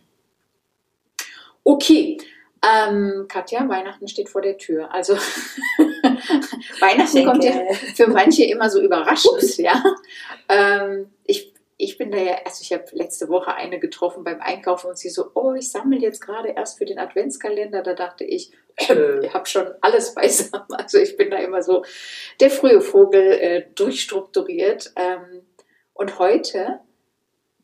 Okay, 1.63 2.17
ähm, 2.61 3.25
Katja, 3.27 3.67
Weihnachten 3.67 4.07
steht 4.07 4.29
vor 4.29 4.41
der 4.41 4.57
Tür. 4.57 4.93
Also 4.93 5.15
Weihnachten 6.79 7.25
kommt 7.25 7.43
ja 7.43 7.53
für 7.95 8.07
manche 8.07 8.43
immer 8.45 8.69
so 8.69 8.81
überraschend, 8.81 9.57
ja. 9.57 9.81
Ähm, 10.49 11.11
ich, 11.23 11.53
ich 11.77 11.97
bin 11.97 12.11
da 12.11 12.17
ja, 12.17 12.35
also 12.45 12.61
ich 12.61 12.71
habe 12.71 12.85
letzte 12.93 13.27
Woche 13.27 13.53
eine 13.53 13.79
getroffen 13.79 14.23
beim 14.23 14.39
Einkaufen 14.39 14.87
und 14.87 14.97
sie 14.97 15.09
so, 15.09 15.31
oh, 15.33 15.53
ich 15.53 15.71
sammle 15.71 15.99
jetzt 15.99 16.21
gerade 16.21 16.49
erst 16.49 16.77
für 16.77 16.85
den 16.85 16.99
Adventskalender. 16.99 17.83
Da 17.83 17.93
dachte 17.93 18.23
ich, 18.23 18.51
Äh. 18.89 19.25
ich 19.25 19.33
habe 19.33 19.45
schon 19.45 19.67
alles 19.81 20.13
beisammen. 20.13 20.67
Also 20.77 20.97
ich 20.97 21.15
bin 21.17 21.31
da 21.31 21.37
immer 21.37 21.61
so 21.61 21.83
der 22.39 22.49
frühe 22.49 22.81
Vogel 22.81 23.31
äh, 23.31 23.65
durchstrukturiert. 23.75 24.93
Ähm, 24.95 25.43
und 25.93 26.19
heute 26.19 26.79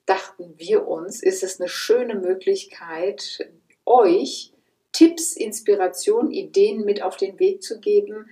dachten 0.06 0.56
wir 0.58 0.88
uns, 0.88 1.22
ist 1.22 1.44
es 1.44 1.60
eine 1.60 1.70
schöne 1.70 2.16
Möglichkeit, 2.16 3.50
euch 3.86 4.54
Tipps, 4.92 5.36
Inspiration, 5.36 6.32
Ideen 6.32 6.84
mit 6.84 7.02
auf 7.02 7.18
den 7.18 7.40
Weg 7.40 7.64
zu 7.64 7.80
geben, 7.80 8.30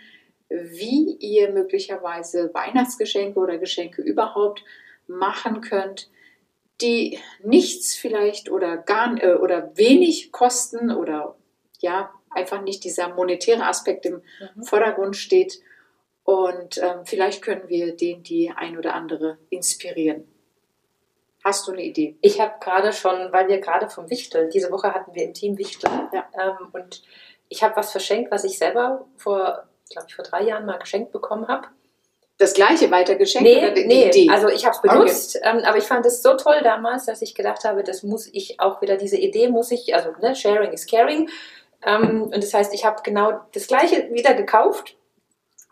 wie 0.50 1.16
ihr 1.20 1.52
möglicherweise 1.52 2.54
Weihnachtsgeschenke 2.54 3.40
oder 3.40 3.58
Geschenke 3.58 4.02
überhaupt 4.02 4.64
machen 5.10 5.62
könnt, 5.62 6.10
die 6.82 7.20
nichts 7.44 7.96
vielleicht 7.96 8.50
oder 8.50 8.78
gar 8.78 9.22
äh, 9.22 9.36
oder 9.36 9.76
wenig 9.76 10.32
kosten 10.32 10.92
oder 10.92 11.36
ja 11.80 12.12
einfach 12.30 12.62
nicht 12.62 12.84
dieser 12.84 13.14
monetäre 13.14 13.66
Aspekt 13.66 14.06
im 14.06 14.22
Mhm. 14.56 14.64
Vordergrund 14.64 15.18
steht 15.18 15.60
und 16.24 16.78
ähm, 16.78 17.06
vielleicht 17.06 17.42
können 17.42 17.68
wir 17.68 17.96
den 17.96 18.24
die 18.24 18.52
ein 18.56 18.78
oder 18.78 18.94
andere 18.94 19.40
inspirieren. 19.50 20.28
Hast 21.44 21.68
du 21.68 21.72
eine 21.72 21.84
Idee? 21.84 22.18
Ich 22.22 22.40
habe 22.40 22.54
gerade 22.60 22.94
schon, 22.94 23.32
weil 23.32 23.48
wir 23.48 23.60
gerade 23.60 23.90
vom 23.90 24.10
Wichteln, 24.10 24.50
diese 24.50 24.72
Woche 24.72 24.94
hatten 24.94 25.16
wir 25.16 25.24
im 25.24 25.34
Team 25.34 25.58
Wichteln 25.58 26.10
Ja. 26.14 26.28
ähm, 26.40 26.68
und 26.74 27.02
ich 27.48 27.64
habe 27.64 27.76
was 27.76 27.92
verschenkt, 27.92 28.32
was 28.32 28.44
ich 28.44 28.58
selber 28.58 29.08
vor, 29.18 29.68
glaube 29.90 30.08
ich, 30.08 30.16
vor 30.16 30.24
drei 30.24 30.44
Jahren 30.44 30.66
mal 30.66 30.78
geschenkt 30.78 31.12
bekommen 31.12 31.48
habe. 31.48 31.68
Das 32.40 32.54
gleiche 32.54 32.90
weitergeschenkt 32.90 33.48
Nee, 33.48 33.58
oder 33.58 33.72
die 33.72 33.86
nee, 33.86 34.08
Idee? 34.08 34.30
also 34.32 34.48
ich 34.48 34.66
habe 34.66 34.74
es 34.74 34.82
benutzt, 34.82 35.40
ähm, 35.44 35.60
aber 35.66 35.78
ich 35.78 35.84
fand 35.84 36.06
es 36.06 36.24
so 36.24 36.36
toll 36.36 36.62
damals, 36.64 37.06
dass 37.06 37.22
ich 37.22 37.36
gedacht 37.36 37.66
habe, 37.66 37.84
das 37.84 38.02
muss 38.02 38.30
ich 38.32 38.62
auch 38.62 38.82
wieder, 38.82 38.96
diese 38.96 39.18
Idee 39.18 39.50
muss 39.50 39.72
ich, 39.72 39.94
also 39.94 40.12
ne, 40.22 40.34
Sharing 40.36 40.72
is 40.72 40.88
Caring. 40.88 41.30
Ähm, 41.86 42.24
und 42.24 42.38
das 42.38 42.54
heißt, 42.54 42.74
ich 42.74 42.86
habe 42.86 43.02
genau 43.04 43.42
das 43.54 43.68
gleiche 43.68 44.10
wieder 44.14 44.34
gekauft 44.36 44.96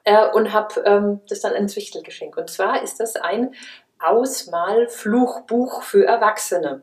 äh, 0.03 0.27
und 0.27 0.51
habe 0.51 0.81
ähm, 0.85 1.21
das 1.29 1.39
dann 1.39 1.53
ins 1.53 1.77
Wichtel 1.77 2.03
geschenkt. 2.03 2.37
Und 2.37 2.49
zwar 2.49 2.83
ist 2.83 2.99
das 2.99 3.15
ein 3.15 3.55
Ausmalfluchbuch 3.99 5.83
für 5.83 6.05
Erwachsene. 6.05 6.81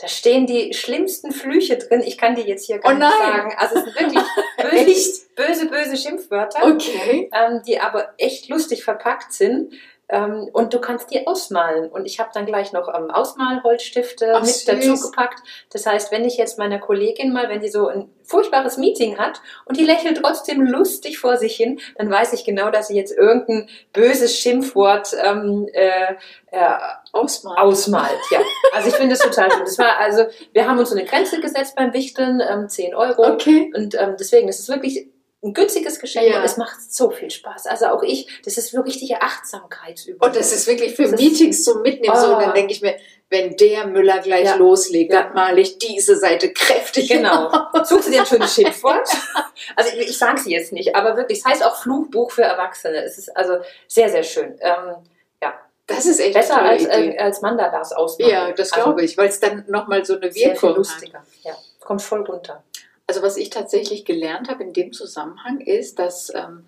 Da 0.00 0.06
stehen 0.06 0.46
die 0.46 0.72
schlimmsten 0.74 1.32
Flüche 1.32 1.76
drin. 1.76 2.02
Ich 2.06 2.16
kann 2.16 2.36
die 2.36 2.42
jetzt 2.42 2.66
hier 2.66 2.78
gar 2.78 2.92
Oh 2.92 2.96
nicht 2.96 3.18
sagen. 3.18 3.54
Also 3.58 3.78
es 3.78 3.84
sind 3.84 3.98
wirklich 3.98 4.24
böse, 4.70 5.26
böse, 5.34 5.66
böse 5.66 5.96
Schimpfwörter 5.96 6.64
okay. 6.66 7.28
ähm, 7.34 7.62
die 7.66 7.80
aber 7.80 8.14
echt 8.16 8.48
lustig 8.48 8.84
verpackt 8.84 9.32
sind. 9.32 9.74
Ähm, 10.10 10.48
und 10.52 10.72
du 10.72 10.80
kannst 10.80 11.10
die 11.10 11.26
ausmalen. 11.26 11.90
Und 11.90 12.06
ich 12.06 12.18
habe 12.18 12.30
dann 12.32 12.46
gleich 12.46 12.72
noch 12.72 12.88
ähm, 12.88 13.10
Ausmalholzstifte 13.10 14.34
Ach, 14.36 14.40
mit 14.40 14.54
süß. 14.54 14.64
dazu 14.64 15.00
gepackt. 15.00 15.40
Das 15.70 15.84
heißt, 15.84 16.10
wenn 16.12 16.24
ich 16.24 16.38
jetzt 16.38 16.58
meiner 16.58 16.78
Kollegin 16.78 17.32
mal, 17.32 17.50
wenn 17.50 17.60
die 17.60 17.68
so 17.68 17.88
ein 17.88 18.08
furchtbares 18.22 18.78
Meeting 18.78 19.18
hat 19.18 19.42
und 19.66 19.76
die 19.76 19.84
lächelt 19.84 20.18
trotzdem 20.22 20.62
lustig 20.62 21.18
vor 21.18 21.36
sich 21.36 21.56
hin, 21.56 21.80
dann 21.96 22.10
weiß 22.10 22.32
ich 22.32 22.44
genau, 22.44 22.70
dass 22.70 22.88
sie 22.88 22.96
jetzt 22.96 23.16
irgendein 23.16 23.68
böses 23.92 24.38
Schimpfwort 24.38 25.14
ähm, 25.22 25.68
äh, 25.72 26.14
äh, 26.52 26.78
Ausmalen. 27.12 27.58
ausmalt. 27.58 28.20
Ja. 28.30 28.40
Also 28.78 28.88
ich 28.88 28.94
finde 28.94 29.14
das 29.16 29.24
total 29.24 29.50
schön. 29.50 29.64
Das 29.64 29.78
war 29.78 29.98
also, 29.98 30.26
wir 30.52 30.68
haben 30.68 30.78
uns 30.78 30.90
so 30.90 30.96
eine 30.96 31.04
Grenze 31.04 31.40
gesetzt 31.40 31.74
beim 31.76 31.92
Wichteln, 31.92 32.40
ähm, 32.48 32.68
10 32.68 32.94
Euro. 32.94 33.26
Okay. 33.32 33.70
Und 33.74 33.94
ähm, 33.94 34.16
deswegen, 34.18 34.46
das 34.46 34.58
ist 34.60 34.68
wirklich 34.68 35.06
ein 35.42 35.54
günstiges 35.54 36.00
Geschenk 36.00 36.28
Ja. 36.28 36.38
und 36.38 36.44
es 36.44 36.56
macht 36.56 36.80
so 36.92 37.10
viel 37.10 37.30
Spaß. 37.30 37.66
Also 37.66 37.86
auch 37.86 38.02
ich, 38.02 38.40
das 38.44 38.58
ist 38.58 38.72
wirklich 38.74 38.96
richtige 38.96 39.22
Achtsamkeitsübung. 39.22 40.26
Und 40.26 40.34
das 40.36 40.52
ist 40.52 40.66
wirklich 40.66 40.96
für 40.96 41.04
Das 41.08 41.20
Meetings 41.20 41.62
zum 41.62 41.82
Mitnehmen 41.82 42.16
so. 42.16 42.26
Und 42.28 42.36
Oh. 42.36 42.40
dann 42.40 42.54
denke 42.54 42.72
ich 42.72 42.82
mir, 42.82 42.96
wenn 43.30 43.56
der 43.56 43.86
Müller 43.86 44.18
gleich 44.20 44.46
Ja. 44.46 44.56
loslegt, 44.56 45.12
Ja. 45.12 45.22
dann 45.24 45.34
male 45.34 45.60
ich 45.60 45.78
diese 45.78 46.16
Seite 46.16 46.52
kräftig. 46.52 47.08
Genau. 47.08 47.50
Suchst 47.84 48.08
du 48.08 48.12
dir 48.12 48.20
ein 48.20 48.26
schönes 48.26 48.54
Schimpfwort? 48.54 49.08
Also 49.76 49.90
ich, 49.96 50.08
ich 50.08 50.18
sage 50.18 50.40
sie 50.40 50.50
jetzt 50.50 50.72
nicht, 50.72 50.96
aber 50.96 51.16
wirklich, 51.16 51.38
es 51.38 51.44
heißt 51.44 51.64
auch 51.64 51.76
Fluchbuch 51.82 52.30
für 52.32 52.42
Erwachsene. 52.42 53.04
Es 53.04 53.18
ist 53.18 53.36
also 53.36 53.58
sehr, 53.86 54.08
sehr 54.08 54.22
schön. 54.24 54.56
Ähm, 54.60 54.94
Das 55.88 56.06
ist 56.06 56.20
echt 56.20 56.34
besser 56.34 56.62
als, 56.62 56.82
Idee. 56.84 57.16
äh, 57.16 57.18
als 57.18 57.40
Mandalas 57.40 57.92
ausmalen. 57.92 58.32
ja, 58.32 58.52
das 58.52 58.70
glaube 58.70 59.02
ich, 59.02 59.18
weil 59.18 59.28
es 59.28 59.40
dann 59.40 59.64
nochmal 59.68 60.04
so 60.04 60.14
eine 60.14 60.26
Also, 60.26 60.38
sehr 60.38 60.50
viel 60.50 60.54
Wirkung 60.54 60.70
hat. 60.70 60.76
lustiger. 60.76 61.26
Ja, 61.42 61.56
kommt 61.80 62.02
voll 62.02 62.22
runter. 62.22 62.62
Also 63.06 63.22
was 63.22 63.36
ich 63.38 63.48
tatsächlich 63.50 64.04
gelernt 64.04 64.48
habe 64.50 64.62
in 64.62 64.72
dem 64.74 64.92
Zusammenhang 64.92 65.60
ist, 65.60 65.98
dass 65.98 66.32
ähm, 66.34 66.66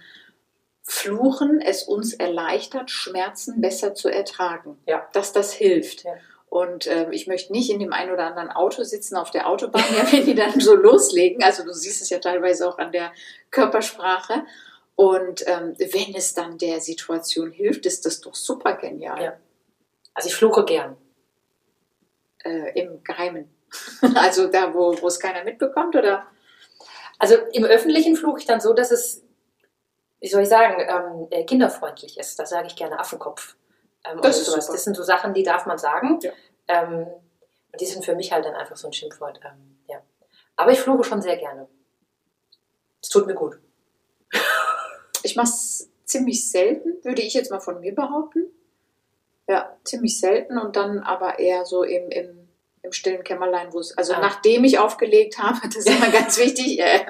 Fluchen 0.82 1.60
es 1.60 1.82
uns 1.84 2.14
erleichtert, 2.14 2.90
Schmerzen 2.90 3.60
besser 3.60 3.94
zu 3.94 4.08
ertragen. 4.08 4.78
Ja. 4.86 5.06
Dass 5.12 5.32
das 5.32 5.52
hilft. 5.52 6.04
Ja. 6.04 6.14
Und 6.48 6.88
ähm, 6.88 7.12
ich 7.12 7.28
möchte 7.28 7.52
nicht 7.52 7.70
in 7.70 7.78
dem 7.78 7.92
einen 7.92 8.10
oder 8.10 8.26
anderen 8.26 8.50
Auto 8.50 8.82
sitzen 8.82 9.16
auf 9.16 9.30
der 9.30 9.48
Autobahn, 9.48 9.84
ja, 9.96 10.10
wenn 10.12 10.24
die 10.24 10.34
dann 10.34 10.58
so 10.58 10.74
loslegen. 10.74 11.44
Also 11.44 11.62
du 11.62 11.72
siehst 11.72 12.02
es 12.02 12.10
ja 12.10 12.18
teilweise 12.18 12.66
auch 12.68 12.78
an 12.78 12.90
der 12.90 13.12
Körpersprache. 13.50 14.44
Und 15.00 15.46
ähm, 15.46 15.74
wenn 15.78 16.14
es 16.14 16.34
dann 16.34 16.58
der 16.58 16.78
Situation 16.82 17.50
hilft, 17.52 17.86
ist 17.86 18.04
das 18.04 18.20
doch 18.20 18.34
super 18.34 18.74
genial. 18.74 19.22
Ja. 19.22 19.32
Also 20.12 20.28
ich 20.28 20.34
fluche 20.34 20.66
gern. 20.66 20.98
Äh, 22.44 22.78
Im 22.78 23.02
Geheimen. 23.02 23.48
also 24.14 24.48
da, 24.48 24.74
wo, 24.74 25.00
wo 25.00 25.06
es 25.06 25.18
keiner 25.18 25.42
mitbekommt, 25.42 25.96
oder? 25.96 26.26
Also 27.18 27.36
im 27.54 27.64
Öffentlichen 27.64 28.14
fluche 28.14 28.40
ich 28.40 28.44
dann 28.44 28.60
so, 28.60 28.74
dass 28.74 28.90
es, 28.90 29.24
wie 30.20 30.28
soll 30.28 30.42
ich 30.42 30.50
sagen, 30.50 30.86
ähm, 30.86 31.28
äh, 31.30 31.44
kinderfreundlich 31.44 32.18
ist. 32.18 32.38
Da 32.38 32.44
sage 32.44 32.66
ich 32.66 32.76
gerne 32.76 33.00
Affenkopf. 33.00 33.56
Ähm, 34.04 34.20
Das 34.20 34.38
ist 34.38 34.48
sowas. 34.48 34.66
super. 34.66 34.76
das 34.76 34.84
sind 34.84 34.98
so 34.98 35.02
Sachen, 35.02 35.32
die 35.32 35.44
darf 35.44 35.64
man 35.64 35.78
sagen. 35.78 36.18
Ja. 36.20 36.32
Ähm, 36.68 37.06
die 37.80 37.86
sind 37.86 38.04
für 38.04 38.14
mich 38.14 38.32
halt 38.32 38.44
dann 38.44 38.54
einfach 38.54 38.76
so 38.76 38.86
ein 38.86 38.92
Schimpfwort. 38.92 39.40
Ähm, 39.46 39.78
ja. 39.88 40.02
Aber 40.56 40.72
ich 40.72 40.80
fluche 40.80 41.04
schon 41.04 41.22
sehr 41.22 41.38
gerne. 41.38 41.68
Es 43.00 43.08
tut 43.08 43.26
mir 43.26 43.34
gut. 43.34 43.58
Ich 45.22 45.36
mache 45.36 45.48
es 45.48 45.88
ziemlich 46.04 46.48
selten, 46.50 47.02
würde 47.04 47.22
ich 47.22 47.34
jetzt 47.34 47.50
mal 47.50 47.60
von 47.60 47.80
mir 47.80 47.94
behaupten. 47.94 48.46
Ja, 49.48 49.76
ziemlich 49.84 50.18
selten 50.18 50.58
und 50.58 50.76
dann 50.76 51.00
aber 51.00 51.38
eher 51.38 51.64
so 51.64 51.82
im, 51.82 52.08
im, 52.10 52.48
im 52.82 52.92
stillen 52.92 53.24
Kämmerlein, 53.24 53.72
wo 53.72 53.80
es, 53.80 53.96
also 53.98 54.12
Ah. 54.14 54.20
nachdem 54.20 54.64
ich 54.64 54.78
aufgelegt 54.78 55.38
habe, 55.38 55.60
das 55.64 55.76
ist 55.76 55.88
immer 55.90 56.10
ganz 56.10 56.38
wichtig, 56.38 56.78
äh, 56.80 57.00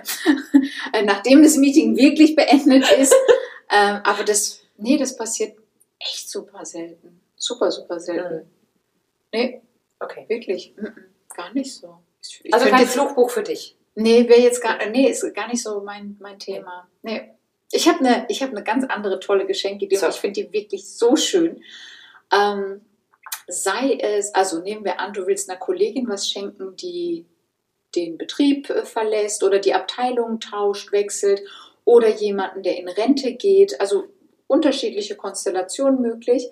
äh, 0.92 1.02
nachdem 1.02 1.42
das 1.42 1.56
Meeting 1.56 1.96
wirklich 1.96 2.34
beendet 2.36 2.90
ist. 2.92 3.14
ähm, 3.70 4.00
aber 4.04 4.24
das, 4.24 4.62
nee, 4.78 4.96
das 4.96 5.16
passiert 5.16 5.56
echt 5.98 6.30
super 6.30 6.64
selten. 6.64 7.20
Super, 7.36 7.70
super 7.70 8.00
selten. 8.00 8.34
Mhm. 8.36 8.50
Nee, 9.32 9.62
Okay. 10.02 10.24
wirklich, 10.28 10.74
mm, 10.76 10.86
mm, 10.86 11.04
gar 11.36 11.52
nicht 11.52 11.74
so. 11.74 11.98
Ich, 12.22 12.40
ich 12.44 12.54
Also 12.54 12.68
kein 12.70 12.86
Fluchbuch 12.86 13.30
für 13.30 13.42
dich. 13.42 13.76
Nee, 13.94 14.26
wäre 14.28 14.40
jetzt 14.40 14.62
gar, 14.62 14.78
nee, 14.86 15.10
ist 15.10 15.34
gar 15.34 15.48
nicht 15.48 15.62
so 15.62 15.82
mein, 15.82 16.16
mein 16.20 16.38
Thema. 16.38 16.88
Nee. 17.02 17.32
Ich 17.72 17.88
habe 17.88 18.00
eine 18.00 18.26
hab 18.28 18.52
ne 18.52 18.64
ganz 18.64 18.84
andere 18.84 19.20
tolle 19.20 19.46
Geschenkidee 19.46 19.96
So. 19.96 20.06
und 20.06 20.14
ich 20.14 20.20
finde 20.20 20.42
die 20.42 20.52
wirklich 20.52 20.88
so 20.88 21.16
schön. 21.16 21.62
Ähm, 22.32 22.80
sei 23.46 23.98
es, 24.00 24.34
also 24.34 24.60
nehmen 24.60 24.84
wir 24.84 25.00
an, 25.00 25.12
du 25.12 25.26
willst 25.26 25.48
einer 25.48 25.58
Kollegin 25.58 26.08
was 26.08 26.28
schenken, 26.28 26.76
die 26.76 27.26
den 27.94 28.18
Betrieb 28.18 28.70
äh, 28.70 28.84
verlässt 28.84 29.42
oder 29.42 29.58
die 29.58 29.74
Abteilung 29.74 30.40
tauscht, 30.40 30.92
wechselt 30.92 31.42
oder 31.84 32.08
jemanden, 32.08 32.62
der 32.62 32.78
in 32.78 32.88
Rente 32.88 33.34
geht. 33.34 33.80
Also 33.80 34.04
unterschiedliche 34.46 35.16
Konstellationen 35.16 36.00
möglich. 36.00 36.50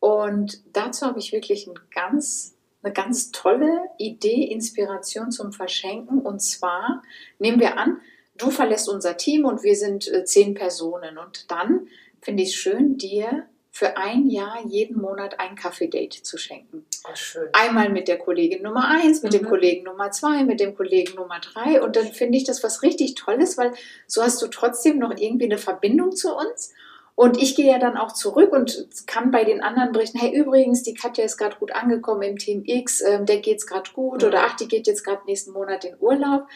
Und 0.00 0.62
dazu 0.72 1.06
habe 1.06 1.18
ich 1.18 1.32
wirklich 1.32 1.66
ein 1.66 1.78
ganz, 1.92 2.56
eine 2.82 2.92
ganz 2.92 3.32
tolle 3.32 3.82
Idee, 3.98 4.44
Inspiration 4.44 5.30
zum 5.30 5.52
Verschenken. 5.52 6.20
Und 6.20 6.40
zwar 6.40 7.02
nehmen 7.38 7.60
wir 7.60 7.76
an, 7.76 8.00
du 8.38 8.50
verlässt 8.50 8.88
unser 8.88 9.16
Team 9.16 9.44
und 9.44 9.62
wir 9.62 9.76
sind 9.76 10.08
äh, 10.08 10.24
zehn 10.24 10.54
Personen. 10.54 11.18
Und 11.18 11.50
dann 11.50 11.88
finde 12.20 12.42
ich 12.42 12.50
es 12.50 12.54
schön, 12.54 12.96
dir 12.96 13.46
für 13.70 13.96
ein 13.96 14.28
Jahr 14.28 14.58
jeden 14.66 15.00
Monat 15.00 15.38
ein 15.38 15.54
Kaffee-Date 15.54 16.14
zu 16.14 16.36
schenken. 16.36 16.84
Oh, 17.04 17.14
schön. 17.14 17.48
Einmal 17.52 17.90
mit 17.90 18.08
der 18.08 18.18
Kollegin 18.18 18.62
Nummer 18.62 18.88
eins, 18.88 19.22
mit 19.22 19.32
dem 19.32 19.42
Mhm. 19.42 19.48
Kollegen 19.48 19.84
Nummer 19.84 20.10
zwei, 20.10 20.42
mit 20.42 20.58
dem 20.58 20.74
Kollegen 20.74 21.14
Nummer 21.14 21.38
drei. 21.38 21.80
Und 21.80 21.94
dann 21.94 22.06
finde 22.12 22.38
ich 22.38 22.44
das 22.44 22.64
was 22.64 22.82
richtig 22.82 23.14
Tolles, 23.14 23.56
weil 23.56 23.72
so 24.08 24.22
hast 24.22 24.42
du 24.42 24.48
trotzdem 24.48 24.98
noch 24.98 25.16
irgendwie 25.16 25.44
eine 25.44 25.58
Verbindung 25.58 26.16
zu 26.16 26.34
uns. 26.34 26.72
Und 27.18 27.36
ich 27.42 27.56
gehe 27.56 27.66
ja 27.66 27.80
dann 27.80 27.96
auch 27.96 28.12
zurück 28.12 28.52
und 28.52 28.86
kann 29.08 29.32
bei 29.32 29.42
den 29.42 29.60
anderen 29.60 29.90
berichten, 29.90 30.20
hey, 30.20 30.32
übrigens, 30.32 30.84
die 30.84 30.94
Katja 30.94 31.24
ist 31.24 31.36
gerade 31.36 31.56
gut 31.56 31.72
angekommen 31.72 32.22
im 32.22 32.38
Team 32.38 32.62
X, 32.64 33.00
ähm, 33.00 33.26
der 33.26 33.40
geht's 33.40 33.66
gerade 33.66 33.90
gut 33.92 34.22
Mhm. 34.22 34.28
oder 34.28 34.42
ach, 34.44 34.54
die 34.54 34.68
geht 34.68 34.86
jetzt 34.86 35.02
gerade 35.02 35.22
nächsten 35.26 35.50
Monat 35.50 35.84
in 35.84 35.96
Urlaub. 35.98 36.46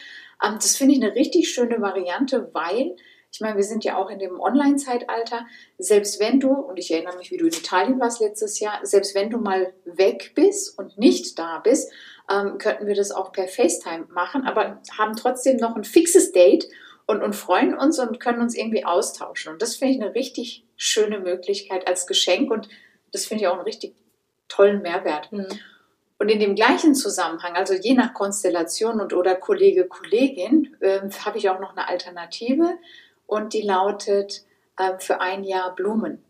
Ähm, 0.41 0.53
das 0.53 0.77
finde 0.77 0.93
ich 0.93 1.03
eine 1.03 1.15
richtig 1.15 1.51
schöne 1.51 1.81
Variante, 1.81 2.49
weil, 2.53 2.95
ich 3.29 3.41
meine, 3.41 3.57
wir 3.57 3.65
sind 3.65 3.83
ja 3.83 3.97
auch 3.97 4.09
in 4.09 4.19
dem 4.19 4.39
Online-Zeitalter, 4.39 5.45
selbst 5.79 6.21
wenn 6.21 6.39
du, 6.39 6.53
und 6.53 6.79
ich 6.79 6.89
erinnere 6.91 7.17
mich, 7.17 7.29
wie 7.29 7.37
du 7.37 7.45
in 7.45 7.51
Italien 7.51 7.99
warst 7.99 8.21
letztes 8.21 8.61
Jahr, 8.61 8.79
selbst 8.83 9.15
wenn 9.15 9.29
du 9.29 9.39
mal 9.39 9.73
weg 9.83 10.31
bist 10.33 10.79
und 10.79 10.97
nicht 10.97 11.37
da 11.37 11.59
bist, 11.59 11.91
ähm, 12.31 12.57
könnten 12.57 12.87
wir 12.87 12.95
das 12.95 13.11
auch 13.11 13.33
per 13.33 13.49
FaceTime 13.49 14.05
machen, 14.13 14.45
aber 14.45 14.81
haben 14.97 15.17
trotzdem 15.17 15.57
noch 15.57 15.75
ein 15.75 15.83
fixes 15.83 16.31
Date 16.31 16.69
und, 17.13 17.23
und 17.23 17.35
freuen 17.35 17.77
uns 17.77 17.99
und 17.99 18.19
können 18.19 18.41
uns 18.41 18.55
irgendwie 18.55 18.85
austauschen. 18.85 19.53
Und 19.53 19.61
das 19.61 19.75
finde 19.75 19.93
ich 19.93 20.01
eine 20.01 20.15
richtig 20.15 20.65
schöne 20.75 21.19
Möglichkeit 21.19 21.87
als 21.87 22.07
Geschenk 22.07 22.51
und 22.51 22.67
das 23.11 23.25
finde 23.25 23.43
ich 23.43 23.47
auch 23.47 23.53
einen 23.53 23.63
richtig 23.63 23.95
tollen 24.47 24.81
Mehrwert. 24.81 25.31
Mhm. 25.31 25.47
Und 26.19 26.29
in 26.29 26.39
dem 26.39 26.55
gleichen 26.55 26.95
Zusammenhang, 26.95 27.53
also 27.55 27.73
je 27.73 27.93
nach 27.93 28.13
Konstellation 28.13 29.01
und 29.01 29.13
oder 29.13 29.35
Kollege, 29.35 29.85
Kollegin, 29.87 30.75
ähm, 30.81 31.09
habe 31.25 31.37
ich 31.37 31.49
auch 31.49 31.59
noch 31.59 31.75
eine 31.75 31.87
Alternative 31.87 32.77
und 33.25 33.53
die 33.53 33.61
lautet 33.61 34.45
äh, 34.77 34.97
für 34.99 35.21
ein 35.21 35.43
Jahr 35.43 35.75
Blumen. 35.75 36.23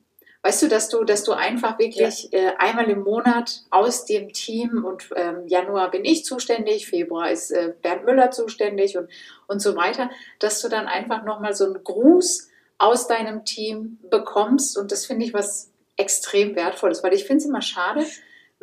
Weißt 0.46 0.62
du, 0.62 0.68
dass 0.68 0.90
du, 0.90 1.06
dass 1.06 1.24
du 1.24 1.32
einfach 1.32 1.80
wirklich 1.80 2.34
äh, 2.34 2.52
einmal 2.58 2.90
im 2.90 3.04
Monat 3.04 3.62
aus 3.70 4.04
dem 4.04 4.34
Team 4.34 4.84
und 4.84 5.10
ähm, 5.16 5.48
Januar 5.48 5.90
bin 5.90 6.04
ich 6.04 6.26
zuständig, 6.26 6.86
Februar 6.86 7.32
ist 7.32 7.52
äh, 7.52 7.74
Bernd 7.82 8.04
Müller 8.04 8.30
zuständig 8.30 8.98
und, 8.98 9.10
und 9.48 9.62
so 9.62 9.78
weiter, 9.78 10.10
dass 10.40 10.62
du 10.62 10.68
dann 10.68 10.88
einfach 10.88 11.24
nochmal 11.24 11.54
so 11.54 11.64
einen 11.64 11.82
Gruß 11.82 12.50
aus 12.78 13.08
deinem 13.08 13.46
Team 13.46 14.00
bekommst. 14.10 14.78
Und 14.78 14.92
das 14.92 15.06
finde 15.06 15.26
ich 15.26 15.34
was 15.34 15.72
extrem 15.96 16.58
wertvolles, 16.58 17.04
weil 17.04 17.14
ich 17.14 17.24
finde 17.24 17.38
es 17.38 17.46
immer 17.46 17.62
schade, 17.62 18.06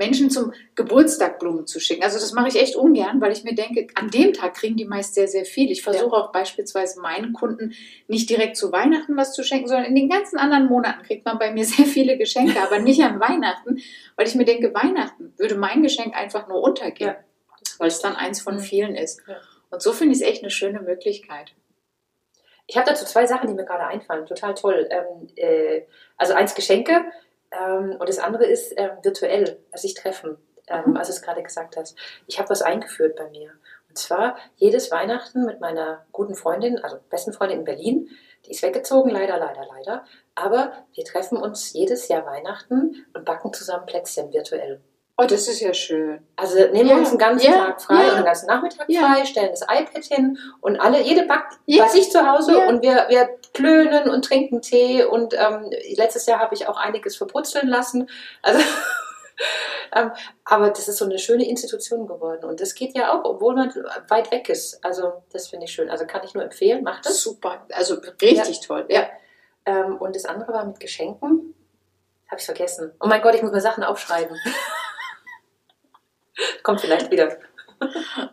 Menschen 0.01 0.31
zum 0.31 0.53
Geburtstag 0.75 1.39
Blumen 1.39 1.67
zu 1.67 1.79
schicken. 1.79 2.03
Also 2.03 2.19
das 2.19 2.33
mache 2.33 2.49
ich 2.49 2.57
echt 2.61 2.75
ungern, 2.75 3.21
weil 3.21 3.33
ich 3.33 3.45
mir 3.45 3.55
denke, 3.55 3.87
an 3.95 4.11
dem 4.11 4.33
Tag 4.33 4.55
kriegen 4.55 4.77
die 4.77 4.87
meist 4.87 5.15
sehr, 5.15 5.29
sehr 5.29 5.45
viel. 5.45 5.71
Ich 5.71 5.83
versuche 5.83 6.17
auch 6.17 6.33
beispielsweise 6.33 7.01
meinen 7.01 7.35
Kunden 7.35 7.75
nicht 8.09 8.29
direkt 8.31 8.57
zu 8.57 8.73
Weihnachten 8.73 9.17
was 9.17 9.35
zu 9.35 9.45
schenken, 9.45 9.69
sondern 9.69 9.87
in 9.87 9.95
den 9.95 10.09
ganzen 10.09 10.39
anderen 10.39 10.67
Monaten 10.67 11.03
kriegt 11.05 11.25
man 11.27 11.39
bei 11.39 11.53
mir 11.53 11.65
sehr 11.65 11.85
viele 11.85 12.17
Geschenke, 12.17 12.61
aber 12.63 12.79
nicht 12.81 13.03
an 13.03 13.21
Weihnachten, 13.21 13.79
weil 14.17 14.27
ich 14.27 14.35
mir 14.35 14.47
denke, 14.47 14.73
Weihnachten 14.75 15.35
würde 15.37 15.55
mein 15.55 15.83
Geschenk 15.83 16.17
einfach 16.17 16.49
nur 16.49 16.63
untergehen, 16.63 17.11
Ja. 17.11 17.17
weil 17.79 17.89
es 17.89 18.01
dann 18.01 18.17
eins 18.17 18.41
von 18.41 18.55
Mhm. 18.57 18.61
vielen 18.61 18.95
ist. 18.97 19.21
Ja. 19.29 19.37
Und 19.71 19.83
so 19.83 19.93
finde 19.93 20.15
ich 20.17 20.23
es 20.23 20.27
echt 20.27 20.43
eine 20.43 20.51
schöne 20.51 20.81
Möglichkeit. 20.81 21.53
Ich 22.67 22.77
habe 22.77 22.89
dazu 22.89 23.05
zwei 23.05 23.27
Sachen, 23.27 23.49
die 23.49 23.55
mir 23.55 23.65
gerade 23.65 23.85
einfallen. 23.87 24.27
Total 24.27 24.55
toll. 24.55 24.89
Ähm, 24.91 25.29
äh, 25.37 25.83
also 26.17 26.35
eins 26.35 26.55
Geschenke 26.55 27.05
ähm, 27.53 27.97
und 27.99 28.09
das 28.09 28.19
andere 28.19 28.45
ist 28.47 28.73
ähm, 28.77 28.91
virtuell, 29.03 29.59
also 29.73 29.83
sich 29.83 29.95
treffen, 29.95 30.37
ähm, 30.69 30.91
Mhm. 30.91 30.97
als 30.97 31.09
du 31.09 31.15
es 31.15 31.23
gerade 31.23 31.43
gesagt 31.43 31.77
hast. 31.77 31.97
Ich 32.27 32.39
habe 32.39 32.51
was 32.51 32.63
eingeführt 32.63 33.17
bei 33.17 33.29
mir. 33.31 33.53
Und 33.89 33.99
zwar 33.99 34.37
jedes 34.57 34.91
Weihnachten 34.93 35.45
mit 35.45 35.61
meiner 35.61 36.07
guten 36.13 36.37
Freundin, 36.37 36.79
also 36.79 36.99
besten 37.11 37.33
Freundin 37.33 37.61
in 37.61 37.65
Berlin. 37.65 38.09
Die 38.47 38.53
ist 38.53 38.63
weggezogen, 38.63 39.11
leider, 39.11 39.37
leider, 39.37 39.67
leider. 39.67 40.05
Aber 40.35 40.73
wir 40.95 41.05
treffen 41.05 41.37
uns 41.37 41.73
jedes 41.73 42.09
Jahr 42.09 42.25
Weihnachten 42.25 43.05
und 43.15 43.25
backen 43.25 43.53
zusammen 43.53 43.87
Plätzchen 43.87 44.33
virtuell. 44.33 44.81
Oh, 45.21 45.27
das 45.27 45.49
ist 45.49 45.61
ja 45.61 45.75
schön. 45.75 46.27
Also 46.35 46.57
nehmen 46.57 46.89
wir 46.89 46.95
Ja, 46.95 46.97
uns 46.97 47.11
einen 47.11 47.19
ganzen 47.19 47.53
ja, 47.53 47.67
Tag 47.67 47.83
frei 47.83 48.07
ja. 48.07 48.15
einen 48.15 48.25
ganzen 48.25 48.47
Nachmittag 48.47 48.87
frei, 48.91 49.27
stellen 49.27 49.51
das 49.51 49.61
iPad 49.63 50.05
hin 50.05 50.39
und 50.63 50.81
alle, 50.81 51.03
jede 51.03 51.27
backt 51.27 51.59
bei 51.67 51.89
sich 51.89 52.11
zu 52.11 52.27
Hause 52.27 52.59
und 52.67 52.83
wir, 52.83 53.07
wir 53.11 53.29
klönen 53.53 54.09
und 54.09 54.25
trinken 54.25 54.63
Tee 54.63 55.05
und 55.05 55.35
ähm, 55.35 55.71
letztes 55.95 56.25
Jahr 56.25 56.39
habe 56.39 56.55
ich 56.55 56.69
auch 56.69 56.79
einiges 56.79 57.17
verputzeln 57.17 57.69
lassen. 57.69 58.09
Also, 58.41 58.61
ähm, 59.95 60.13
aber 60.45 60.71
das 60.71 60.89
ist 60.89 60.97
so 60.97 61.05
eine 61.05 61.19
schöne 61.19 61.47
Institution 61.47 62.07
geworden 62.07 62.47
und 62.47 62.63
das 62.63 62.75
geht 62.75 62.97
ja 62.97 63.13
auch, 63.13 63.25
obwohl 63.25 63.55
man 63.55 63.75
weit 64.09 64.33
weg 64.33 64.49
ist. 64.49 64.83
Also 64.83 65.23
das 65.35 65.49
finde 65.49 65.67
ich 65.67 65.73
schön. 65.73 65.91
Also 65.91 66.07
kann 66.07 66.23
ich 66.25 66.33
nur 66.33 66.45
empfehlen, 66.45 66.83
macht 66.83 67.05
das. 67.05 67.23
Super. 67.23 67.67
Also 67.73 67.97
richtig 68.23 68.61
toll. 68.61 68.87
Ja. 68.89 69.07
Ähm, 69.67 69.99
und 69.99 70.17
das 70.17 70.25
andere 70.25 70.55
war 70.55 70.65
mit 70.65 70.81
Geschenken. 70.81 71.55
Habe 72.29 72.39
ich 72.39 72.47
vergessen. 72.47 72.93
Oh 73.01 73.09
mein 73.09 73.21
Gott, 73.21 73.35
ich 73.35 73.43
muss 73.43 73.53
mir 73.53 73.61
Sachen 73.61 73.85
aufschreiben. 73.85 74.39
Kommt 76.63 76.81
vielleicht 76.81 77.11
wieder. 77.11 77.39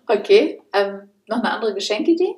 Okay. 0.07 0.61
Ähm, 0.73 1.09
noch 1.27 1.39
eine 1.39 1.51
andere 1.51 1.73
Geschenkidee? 1.73 2.35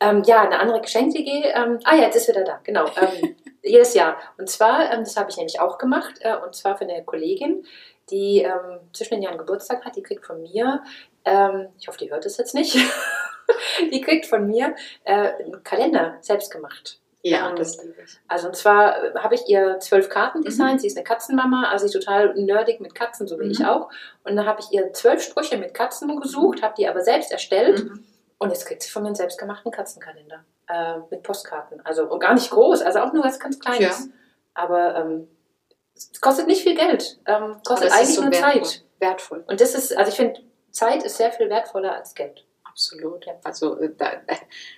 Ähm, 0.00 0.22
ja, 0.24 0.42
eine 0.42 0.58
andere 0.60 0.80
Geschenkidee. 0.80 1.52
Ähm, 1.54 1.78
ah 1.84 1.96
ja, 1.96 2.02
jetzt 2.02 2.16
ist 2.16 2.28
wieder 2.28 2.44
da, 2.44 2.60
genau. 2.62 2.86
Ähm, 3.00 3.36
jedes 3.62 3.94
Jahr. 3.94 4.16
Und 4.38 4.48
zwar, 4.48 4.92
ähm, 4.92 5.00
das 5.00 5.16
habe 5.16 5.30
ich 5.30 5.36
nämlich 5.36 5.60
auch 5.60 5.78
gemacht, 5.78 6.14
äh, 6.20 6.36
und 6.36 6.54
zwar 6.54 6.76
für 6.76 6.84
eine 6.84 7.04
Kollegin, 7.04 7.66
die 8.10 8.42
ähm, 8.42 8.80
zwischen 8.92 9.14
den 9.14 9.22
Jahren 9.22 9.38
Geburtstag 9.38 9.84
hat, 9.84 9.96
die 9.96 10.02
kriegt 10.02 10.24
von 10.24 10.40
mir, 10.40 10.82
ich 11.76 11.88
hoffe, 11.88 11.98
die 11.98 12.10
hört 12.10 12.24
es 12.24 12.38
jetzt 12.38 12.54
nicht, 12.54 12.74
die 13.92 14.00
kriegt 14.00 14.24
von 14.24 14.46
mir 14.46 14.74
äh, 15.04 15.12
einen 15.12 15.62
Kalender 15.62 16.16
selbst 16.22 16.50
gemacht. 16.50 17.00
Ja, 17.30 17.52
das 17.52 17.82
liebe 17.82 18.02
ich. 18.04 18.18
Also 18.28 18.48
und 18.48 18.56
zwar 18.56 19.02
äh, 19.02 19.14
habe 19.18 19.34
ich 19.34 19.48
ihr 19.48 19.78
zwölf 19.80 20.08
Karten 20.08 20.42
designt. 20.42 20.74
Mhm. 20.74 20.78
Sie 20.80 20.86
ist 20.86 20.96
eine 20.96 21.04
Katzenmama, 21.04 21.68
also 21.70 21.86
sie 21.86 21.96
ist 21.98 22.04
total 22.04 22.34
nerdig 22.34 22.80
mit 22.80 22.94
Katzen, 22.94 23.26
so 23.26 23.38
wie 23.38 23.44
Mhm. 23.44 23.50
ich 23.50 23.64
auch. 23.64 23.88
Und 24.24 24.36
dann 24.36 24.46
habe 24.46 24.60
ich 24.60 24.72
ihr 24.72 24.92
zwölf 24.92 25.22
Sprüche 25.22 25.56
mit 25.56 25.74
Katzen 25.74 26.20
gesucht, 26.20 26.62
habe 26.62 26.74
die 26.76 26.88
aber 26.88 27.00
selbst 27.02 27.30
erstellt. 27.32 27.84
Mhm. 27.84 28.04
Und 28.38 28.50
jetzt 28.50 28.66
kriegt 28.66 28.82
sie 28.82 28.90
von 28.90 29.02
mir 29.02 29.08
einen 29.08 29.16
selbstgemachten 29.16 29.72
Katzenkalender 29.72 30.44
äh, 30.68 30.98
mit 31.10 31.22
Postkarten. 31.22 31.84
Also 31.84 32.04
und 32.08 32.20
gar 32.20 32.34
nicht 32.34 32.50
groß, 32.50 32.82
also 32.82 33.00
auch 33.00 33.12
nur 33.12 33.24
was 33.24 33.40
ganz 33.40 33.58
Kleines. 33.58 34.06
Ja. 34.06 34.12
Aber 34.54 34.94
ähm, 34.96 35.28
es 35.94 36.20
kostet 36.20 36.46
nicht 36.46 36.62
viel 36.62 36.76
Geld. 36.76 37.18
Ähm, 37.26 37.56
kostet 37.66 37.90
eigentlich 37.92 38.14
so 38.14 38.22
nur 38.22 38.30
wertvoll. 38.32 38.62
Zeit. 38.64 38.84
Wertvoll. 39.00 39.44
Und 39.48 39.60
das 39.60 39.74
ist, 39.74 39.96
also 39.96 40.10
ich 40.10 40.16
finde, 40.16 40.40
Zeit 40.70 41.02
ist 41.02 41.16
sehr 41.16 41.32
viel 41.32 41.48
wertvoller 41.50 41.94
als 41.94 42.14
Geld. 42.14 42.44
Absolut. 42.64 43.26
Also 43.42 43.76
äh, 43.80 43.90
da, 43.96 44.12